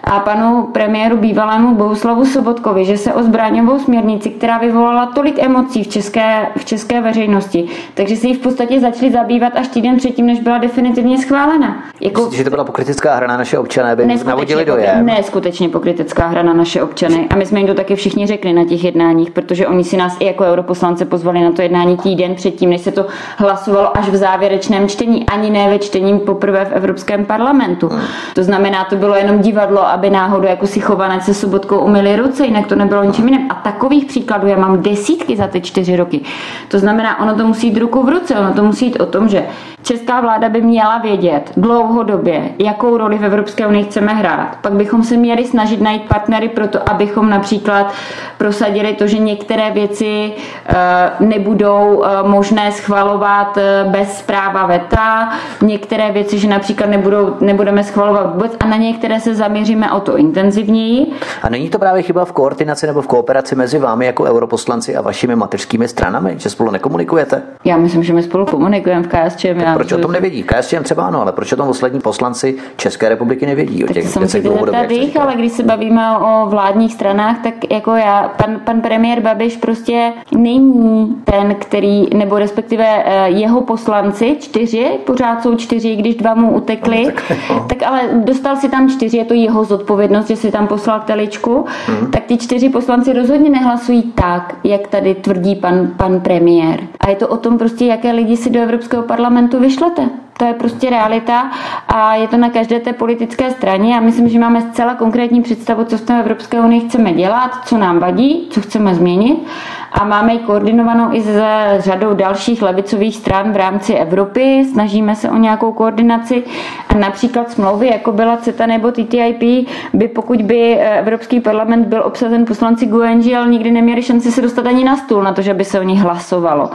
[0.03, 3.23] a panu premiéru bývalému Bohuslavu Sobotkovi, že se o
[3.55, 8.39] zbraňovou směrnici, která vyvolala tolik emocí v české, v české veřejnosti, takže si ji v
[8.39, 11.83] podstatě začali zabývat až týden předtím, než byla definitivně schválena.
[12.01, 15.05] Jako, Myslíte, že to byla pokritická hra na naše občany, aby navodili dojem?
[15.05, 17.27] Neskutečně pokritická hra na naše občany.
[17.29, 20.17] A my jsme jim to taky všichni řekli na těch jednáních, protože oni si nás
[20.19, 23.05] i jako europoslance pozvali na to jednání týden předtím, než se to
[23.37, 27.87] hlasovalo až v závěrečném čtení, ani ne ve čtení poprvé v Evropském parlamentu.
[27.87, 28.01] Hmm.
[28.33, 32.45] To znamená, to bylo jenom divadlo, aby náhodou jako si chovanec se sobotkou umyli ruce,
[32.45, 33.44] jinak to nebylo ničím jiným.
[33.49, 36.21] A takových příkladů já mám desítky za ty čtyři roky.
[36.67, 39.29] To znamená, ono to musí jít ruku v ruce, ono to musí jít o tom,
[39.29, 39.45] že
[39.85, 44.57] česká vláda by měla vědět dlouhodobě, jakou roli v Evropské unii chceme hrát.
[44.61, 47.93] Pak bychom se měli snažit najít partnery pro to, abychom například
[48.37, 50.33] prosadili to, že některé věci
[50.65, 50.75] eh,
[51.19, 55.29] nebudou eh, možné schvalovat eh, bez zpráva VETA,
[55.61, 60.17] některé věci, že například nebudou, nebudeme schvalovat vůbec a na některé se zaměříme o to
[60.17, 61.07] intenzivněji.
[61.41, 65.01] A není to právě chyba v koordinaci nebo v kooperaci mezi vámi jako europoslanci a
[65.01, 67.41] vašimi mateřskými stranami, že spolu nekomunikujete?
[67.65, 69.59] Já myslím, že my spolu komunikujeme v KSČM.
[69.59, 70.43] Já proč o tom nevědí?
[70.43, 73.85] KSČM třeba ano, ale proč o tom poslední poslanci České republiky nevědí?
[73.85, 75.11] O těch věcech dlouhodobě.
[75.21, 80.13] ale když se bavíme o vládních stranách, tak jako já, pan, pan premiér Babiš prostě
[80.31, 86.51] není ten, který, nebo respektive eh, jeho poslanci, čtyři, pořád jsou čtyři, když dva mu
[86.51, 87.65] utekli, no, tak, no.
[87.69, 91.65] tak ale dostal si tam čtyři, je to jeho zodpovědnost, že si tam poslal teličku,
[91.87, 92.11] hmm.
[92.11, 96.79] tak ty čtyři poslanci rozhodně nehlasují tak, jak tady tvrdí pan, pan premiér.
[96.99, 100.09] A je to o tom prostě, jaké lidi si do Evropského parlamentu vyšlete.
[100.37, 101.51] To je prostě realita
[101.87, 103.93] a je to na každé té politické straně.
[103.93, 107.77] Já myslím, že máme zcela konkrétní představu, co v té Evropské unii chceme dělat, co
[107.77, 109.47] nám vadí, co chceme změnit
[109.91, 111.41] a máme ji koordinovanou i s
[111.79, 114.65] řadou dalších levicových stran v rámci Evropy.
[114.71, 116.43] Snažíme se o nějakou koordinaci
[116.89, 122.45] a například smlouvy, jako byla CETA nebo TTIP, by pokud by Evropský parlament byl obsazen
[122.45, 125.79] poslanci GUNG, nikdy neměli šanci se dostat ani na stůl na to, že by se
[125.79, 126.69] o nich hlasovalo.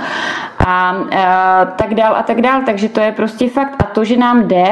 [0.67, 2.61] A, a tak dál a tak dál.
[2.67, 3.75] Takže to je prostě fakt.
[3.79, 4.67] A to, že nám jde,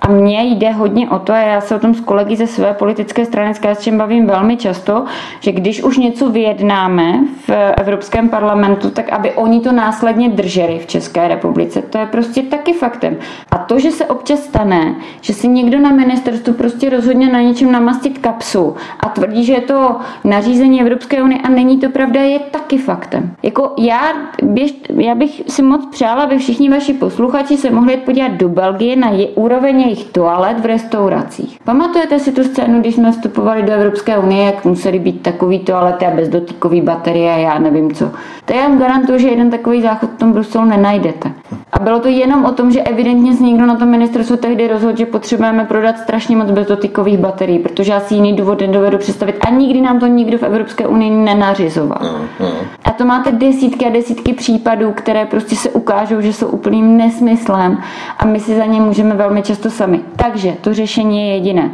[0.00, 2.74] a mně jde hodně o to, a já se o tom s kolegy ze své
[2.74, 5.04] politické strany s KSČM bavím velmi často,
[5.40, 10.86] že když už něco vyjednáme v Evropském parlamentu, tak aby oni to následně drželi v
[10.86, 11.82] České republice.
[11.82, 13.16] To je prostě taky faktem.
[13.50, 17.72] A to, že se občas stane, že si někdo na ministerstvu prostě rozhodně na něčem
[17.72, 22.38] namastit kapsu a tvrdí, že je to nařízení Evropské unie a není to pravda, je
[22.38, 23.34] taky faktem.
[23.42, 24.00] Jako já,
[24.42, 28.96] běž, já bych si moc přála, aby všichni vaši posluchači se mohli podívat do Belgie
[28.96, 31.58] na je, úroveň jejich toalet v restauracích.
[31.64, 36.06] Pamatujete si tu scénu, když jsme vstupovali do Evropské unie, jak museli být takový toalety
[36.06, 38.10] a bezdotýkový baterie, já nevím co.
[38.44, 41.32] To já vám garantuju, že jeden takový záchod v tom Bruselu nenajdete.
[41.72, 44.96] A bylo to jenom o tom, že evidentně se někdo na tom ministerstvu tehdy rozhodl,
[44.96, 49.50] že potřebujeme prodat strašně moc bezdotýkových baterií, protože já si jiný důvod nedovedu představit a
[49.50, 51.98] nikdy nám to nikdo v Evropské unii nenařizoval.
[52.00, 52.52] Mm-hmm.
[52.84, 57.78] A to máte desítky a desítky případů, které prostě se ukážou, že jsou úplným nesmyslem
[58.18, 60.00] a my si za ně můžeme velmi často sami.
[60.16, 61.70] Takže to řešení je jediné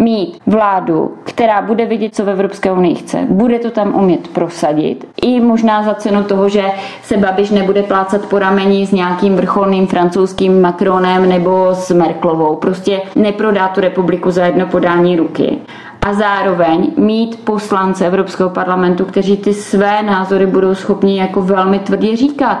[0.00, 5.06] mít vládu, která bude vidět, co v Evropské unii chce, bude to tam umět prosadit,
[5.22, 6.64] i možná za cenu toho, že
[7.02, 12.56] se Babiš nebude plácat po rameni s nějakým nějakým vrcholným francouzským Macronem nebo s Merklovou.
[12.56, 15.58] Prostě neprodá tu republiku za jedno podání ruky
[16.02, 22.16] a zároveň mít poslance Evropského parlamentu, kteří ty své názory budou schopni jako velmi tvrdě
[22.16, 22.58] říkat.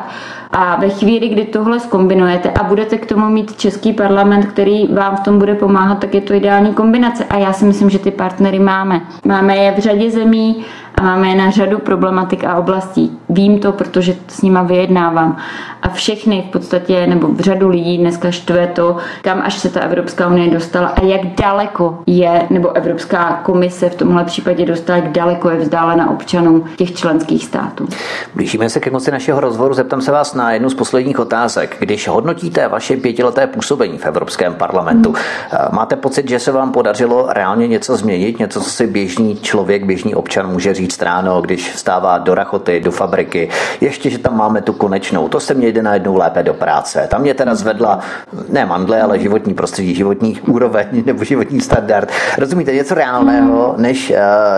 [0.52, 5.16] A ve chvíli, kdy tohle skombinujete a budete k tomu mít český parlament, který vám
[5.16, 7.24] v tom bude pomáhat, tak je to ideální kombinace.
[7.24, 9.00] A já si myslím, že ty partnery máme.
[9.24, 10.64] Máme je v řadě zemí,
[11.00, 13.18] a máme je na řadu problematik a oblastí.
[13.28, 15.36] Vím to, protože s nima vyjednávám.
[15.82, 19.80] A všechny v podstatě, nebo v řadu lidí dneska štve to, kam až se ta
[19.80, 25.12] Evropská unie dostala a jak daleko je, nebo Evropská komise v tomhle případě dostala, jak
[25.12, 27.88] daleko je vzdálena občanům těch členských států.
[28.34, 29.74] Blížíme se ke konci našeho rozhovoru.
[29.74, 31.76] Zeptám se vás na jednu z posledních otázek.
[31.78, 35.68] Když hodnotíte vaše pětileté působení v Evropském parlamentu, hmm.
[35.72, 40.14] máte pocit, že se vám podařilo reálně něco změnit, něco, co si běžný člověk, běžný
[40.14, 43.48] občan může říct ráno, když vstává do rachoty, do fabriky.
[43.80, 45.28] Ještě, že tam máme tu konečnou.
[45.28, 47.06] To se mě jde najednou lépe do práce.
[47.10, 48.00] Tam mě teda zvedla
[48.48, 52.10] ne mandle, ale životní prostředí, životní úroveň nebo životní standard.
[52.38, 54.16] Rozumíte, něco reálného, než uh,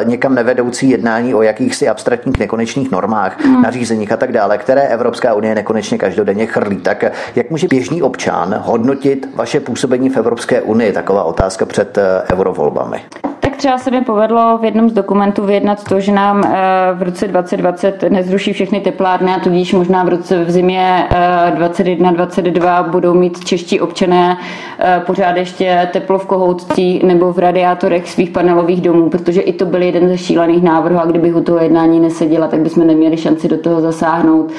[0.09, 3.63] někam nevedoucí jednání o jakýchsi abstraktních nekonečných normách, hmm.
[3.63, 6.77] nařízeních a tak dále, které Evropská unie nekonečně každodenně chrlí.
[6.77, 7.05] Tak
[7.37, 10.93] jak může běžný občan hodnotit vaše působení v Evropské unii?
[10.93, 13.01] Taková otázka před uh, eurovolbami
[13.63, 16.51] třeba se mi povedlo v jednom z dokumentů vyjednat to, že nám eh,
[16.95, 22.91] v roce 2020 nezruší všechny teplárny a tudíž možná v roce v zimě 21-22 eh,
[22.91, 24.37] budou mít čeští občané
[24.79, 29.67] eh, pořád ještě teplo v kohoutcích nebo v radiátorech svých panelových domů, protože i to
[29.67, 33.49] byl jeden ze šílených návrhů a kdybych u toho jednání neseděla, tak bychom neměli šanci
[33.49, 34.53] do toho zasáhnout.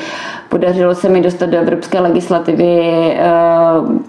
[0.53, 2.81] Podařilo se mi dostat do evropské legislativy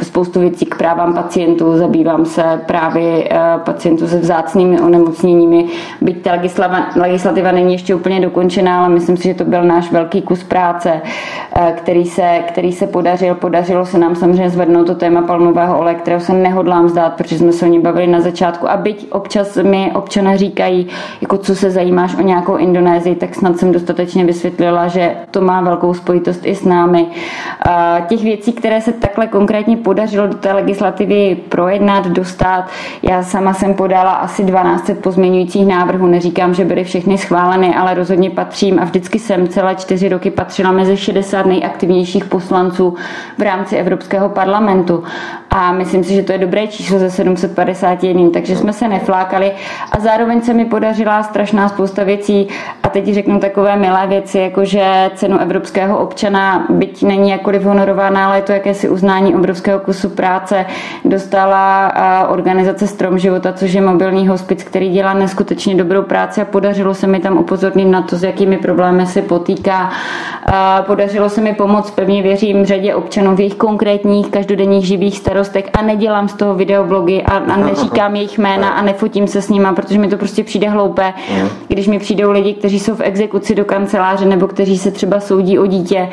[0.03, 3.29] spoustu věcí k právám pacientů, zabývám se právě
[3.65, 5.67] pacientů se vzácnými onemocněními,
[6.01, 6.33] byť ta
[6.97, 10.93] legislativa není ještě úplně dokončená, ale myslím si, že to byl náš velký kus práce,
[11.57, 13.35] eh, který se, který se podařil.
[13.35, 17.53] Podařilo se nám samozřejmě zvednout to téma palmového oleje, kterého se nehodlám zdát, protože jsme
[17.53, 18.71] se o ní bavili na začátku.
[18.71, 20.87] A byť občas mi občané říkají,
[21.21, 25.61] jako co se zajímáš o nějakou Indonésii, tak snad jsem dostatečně vysvětlila, že to má
[25.61, 27.07] velkou spojitost i s námi.
[28.09, 32.65] Těch věcí, které se takhle konkrétně podařilo do té legislativy projednat, dostat,
[33.03, 36.07] já sama jsem podala asi 12 12 pozměňujících návrhů.
[36.07, 40.73] Neříkám, že byly všechny schváleny, ale rozhodně patřím a vždycky jsem celé čtyři roky patřila
[40.73, 42.95] mezi 60 nejaktivnějších poslanců
[43.39, 45.05] v rámci Evropského parlamentu.
[45.51, 49.53] A myslím si, že to je dobré číslo ze 751, takže jsme se neflákali
[49.93, 52.49] a zároveň se mi podařila strašná spousta věcí
[52.83, 56.24] a teď řeknu takové milé věci, jako že cenu evropského občana,
[56.71, 60.67] byť není jakkoliv honorována, ale je to jakési uznání obrovského kusu práce,
[61.05, 61.93] dostala
[62.29, 67.07] organizace Strom života, což je mobilní hospic, který dělá neskutečně dobrou práci a podařilo se
[67.07, 69.91] mi tam upozornit na to, s jakými problémy se potýká.
[70.87, 75.83] Podařilo se mi pomoct, pevně věřím, řadě občanů v jejich konkrétních každodenních živých starostech a
[75.83, 79.99] nedělám z toho videoblogy a, a neříkám jejich jména a nefotím se s nima, protože
[79.99, 81.15] mi to prostě přijde hloupé,
[81.69, 85.59] když mi přijdou lidi, kteří jsou v exekuci do kanceláře nebo kteří se třeba soudí
[85.59, 86.09] o dítě,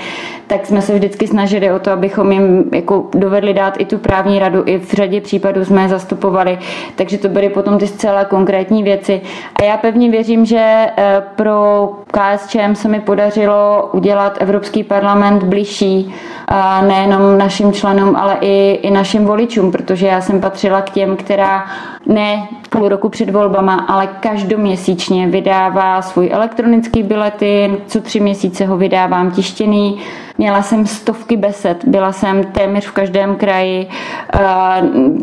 [0.51, 4.39] tak jsme se vždycky snažili o to, abychom jim jako dovedli dát i tu právní
[4.39, 4.63] radu.
[4.65, 6.59] I v řadě případů jsme je zastupovali,
[6.95, 9.21] takže to byly potom ty zcela konkrétní věci.
[9.55, 16.13] A já pevně věřím, že eh, pro KSČM se mi podařilo udělat Evropský parlament blížší
[16.87, 21.65] nejenom našim členům, ale i, i našim voličům, protože já jsem patřila k těm, která
[22.05, 28.77] ne půl roku před volbama, ale každoměsíčně vydává svůj elektronický biletin, co tři měsíce ho
[28.77, 29.99] vydávám tištěný,
[30.41, 33.87] Měla jsem stovky besed, byla jsem téměř v každém kraji,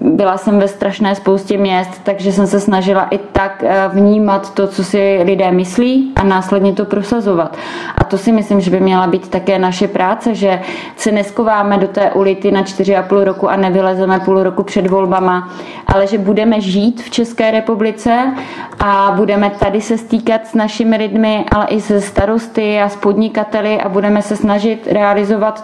[0.01, 4.85] byla jsem ve strašné spoustě měst, takže jsem se snažila i tak vnímat to, co
[4.85, 7.57] si lidé myslí a následně to prosazovat.
[7.99, 10.61] A to si myslím, že by měla být také naše práce, že
[10.97, 15.49] se neskováme do té ulity na 4,5 roku a nevylezeme půl roku před volbama,
[15.87, 18.35] ale že budeme žít v České republice
[18.81, 23.81] a budeme tady se stýkat s našimi lidmi, ale i se starosty a s podnikateli
[23.81, 24.89] a budeme se snažit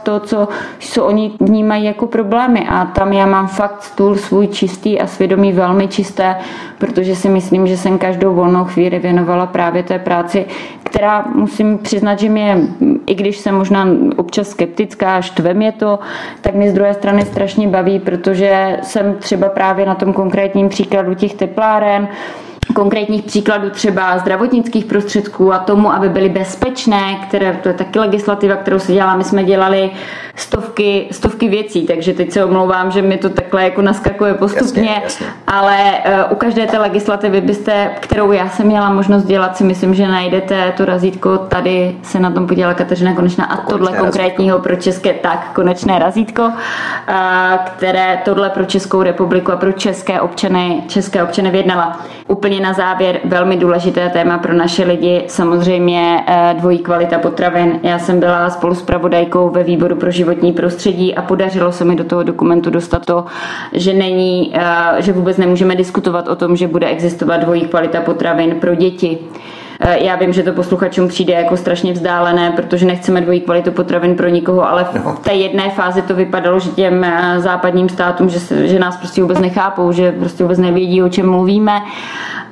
[0.03, 2.66] to, co, co oni vnímají jako problémy.
[2.68, 6.36] A tam já mám fakt stůl svůj čistý a svědomí velmi čisté,
[6.78, 10.47] protože si myslím, že jsem každou volnou chvíli věnovala právě té práci,
[10.82, 12.59] která musím přiznat, že mě,
[13.07, 15.99] i když jsem možná občas skeptická, štve mě to,
[16.40, 21.14] tak mě z druhé strany strašně baví, protože jsem třeba právě na tom konkrétním příkladu
[21.14, 22.09] těch tepláren,
[22.75, 28.57] konkrétních příkladů třeba zdravotnických prostředků a tomu, aby byly bezpečné, které, to je taky legislativa,
[28.57, 29.91] kterou se dělá, my jsme dělali
[30.37, 35.01] stovky, stovky věcí, takže teď se omlouvám, že mi to takhle jako naskakuje postupně, jasně,
[35.03, 35.27] jasně.
[35.47, 35.77] ale
[36.27, 40.09] uh, u každé té legislativy byste, kterou já jsem měla možnost dělat, si myslím, že
[40.09, 45.12] najdete to razítko, tady se na tom podělala Kateřina Konečná a tohle konkrétního pro české,
[45.12, 46.53] tak konečné razítko, uh,
[47.65, 52.01] které tohle pro Českou republiku a pro české občany, české občany vyjednala.
[52.29, 57.81] Úplně na závěr velmi důležité téma pro naše lidi, samozřejmě eh, dvojí kvalita potravin.
[57.83, 61.97] Já jsem byla spolu s pravodajkou ve výboru pro životní prostředí a podařilo se mi
[61.97, 63.25] do toho dokumentu dostat to,
[63.73, 68.55] že není, eh, že vůbec nemůžeme diskutovat o tom, že bude existovat dvojí kvalita potravin
[68.61, 69.19] pro děti.
[69.81, 74.17] Eh, Já vím, že to posluchačům přijde jako strašně vzdálené, protože nechceme dvojí kvalitu potravin
[74.17, 77.07] pro nikoho, ale v té jedné fázi to vypadalo, že těm
[77.39, 81.31] západním státům, že, se, že nás prostě vůbec nechápou, že prostě vůbec nevědí, o čem
[81.31, 81.83] mluvíme.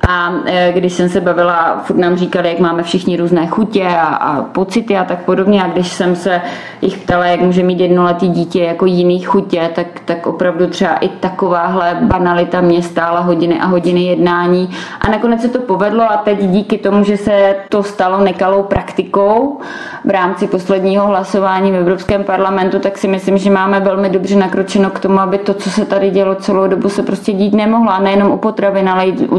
[0.07, 4.03] A eh, když jsem se bavila, furt nám říkali, jak máme všichni různé chutě a,
[4.03, 5.63] a pocity a tak podobně.
[5.63, 6.41] A když jsem se
[6.81, 11.07] jich ptala, jak může mít jednoletý dítě jako jiný chutě, tak, tak opravdu třeba i
[11.07, 14.69] takováhle banalita mě stála hodiny a hodiny jednání.
[15.01, 19.59] A nakonec se to povedlo a teď díky tomu, že se to stalo nekalou praktikou
[20.05, 24.89] v rámci posledního hlasování v Evropském parlamentu, tak si myslím, že máme velmi dobře nakročeno
[24.89, 27.91] k tomu, aby to, co se tady dělo celou dobu, se prostě dít nemohlo.
[27.91, 29.37] A nejenom u potravin, ale i u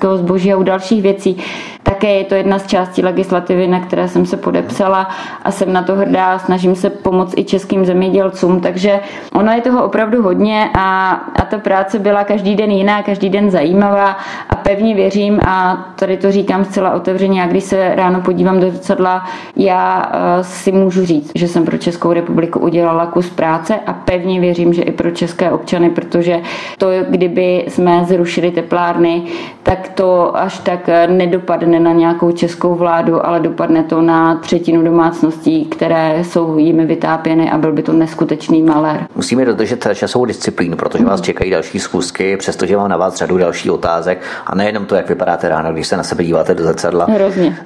[0.00, 1.36] drogistického zboží a u dalších věcí.
[1.82, 5.08] Také je to jedna z částí legislativy, na které jsem se podepsala
[5.42, 8.60] a jsem na to hrdá snažím se pomoct i českým zemědělcům.
[8.60, 9.00] Takže
[9.32, 13.50] ono je toho opravdu hodně a, a ta práce byla každý den jiná, každý den
[13.50, 14.16] zajímavá
[14.48, 18.70] a pevně věřím a tady to říkám zcela otevřeně, a když se ráno podívám do
[18.70, 19.24] zrcadla,
[19.56, 24.40] já uh, si můžu říct, že jsem pro Českou republiku udělala kus práce a pevně
[24.40, 26.40] věřím, že i pro české občany, protože
[26.78, 29.22] to, kdyby jsme zrušili teplárny,
[29.62, 35.64] tak to až tak nedopadne na nějakou českou vládu, ale dopadne to na třetinu domácností,
[35.64, 39.06] které jsou jimi vytápěny a byl by to neskutečný malér.
[39.16, 43.72] Musíme dodržet časovou disciplínu, protože vás čekají další schůzky, přestože mám na vás řadu dalších
[43.72, 47.06] otázek a nejenom to, jak vypadáte ráno, když se na sebe díváte do zrcadla.
[47.10, 47.56] Hrozně.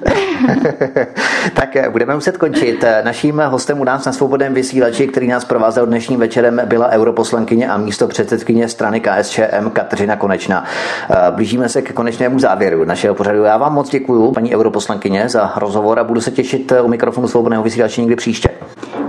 [1.53, 2.83] tak eh, budeme muset končit.
[2.83, 7.69] Eh, Naším hostem u nás na svobodném vysílači, který nás provázel dnešním večerem, byla europoslankyně
[7.69, 10.63] a místo předsedkyně strany KSČM Kateřina Konečná.
[11.09, 13.43] Eh, Blížíme se k konečnému závěru našeho pořadu.
[13.43, 17.63] Já vám moc děkuji, paní europoslankyně, za rozhovor a budu se těšit u mikrofonu svobodného
[17.63, 18.49] vysílače někdy příště.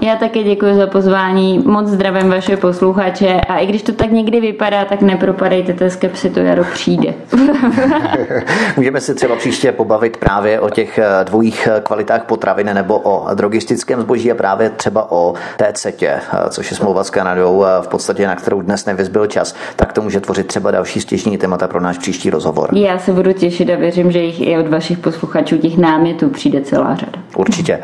[0.00, 4.40] Já také děkuji za pozvání, moc zdravím vaše posluchače a i když to tak někdy
[4.40, 7.14] vypadá, tak nepropadejte té skepsy, to jaro přijde.
[8.76, 13.34] Můžeme se třeba příště pobavit právě o těch eh, dvojích eh, kvalitách potravin nebo o
[13.34, 17.88] drogistickém zboží a právě třeba o té CETě, eh, což je smlouva s Kanadou, v
[17.88, 21.80] podstatě na kterou dnes nevyzbyl čas, tak to může tvořit třeba další stěžní témata pro
[21.80, 22.68] náš příští rozhovor.
[22.72, 26.60] Já se budu těšit a věřím, že jich i od vašich posluchačů těch námětů přijde
[26.60, 27.18] celá řada.
[27.36, 27.78] Určitě.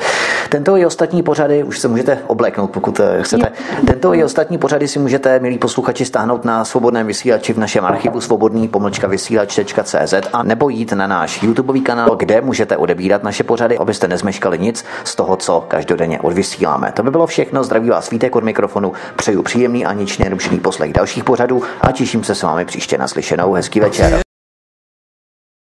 [0.48, 3.52] Tento i ostatní pořady už se můžete obléknout, pokud chcete.
[3.86, 8.20] Tento i ostatní pořady si můžete, milí posluchači, stáhnout na svobodném vysílači v našem archivu
[8.20, 9.08] svobodný pomlčka
[9.76, 14.58] vysílač.cz a nebo jít na náš YouTube kanál, kde můžete odebírat naše pořady, abyste nezmeškali
[14.58, 16.92] nic z toho, co každodenně odvysíláme.
[16.92, 17.64] To by bylo všechno.
[17.64, 18.92] Zdraví vás Vítek od mikrofonu.
[19.16, 23.52] Přeju příjemný a nič nerušený poslech dalších pořadů a těším se s vámi příště naslyšenou.
[23.52, 24.31] Hezký večer.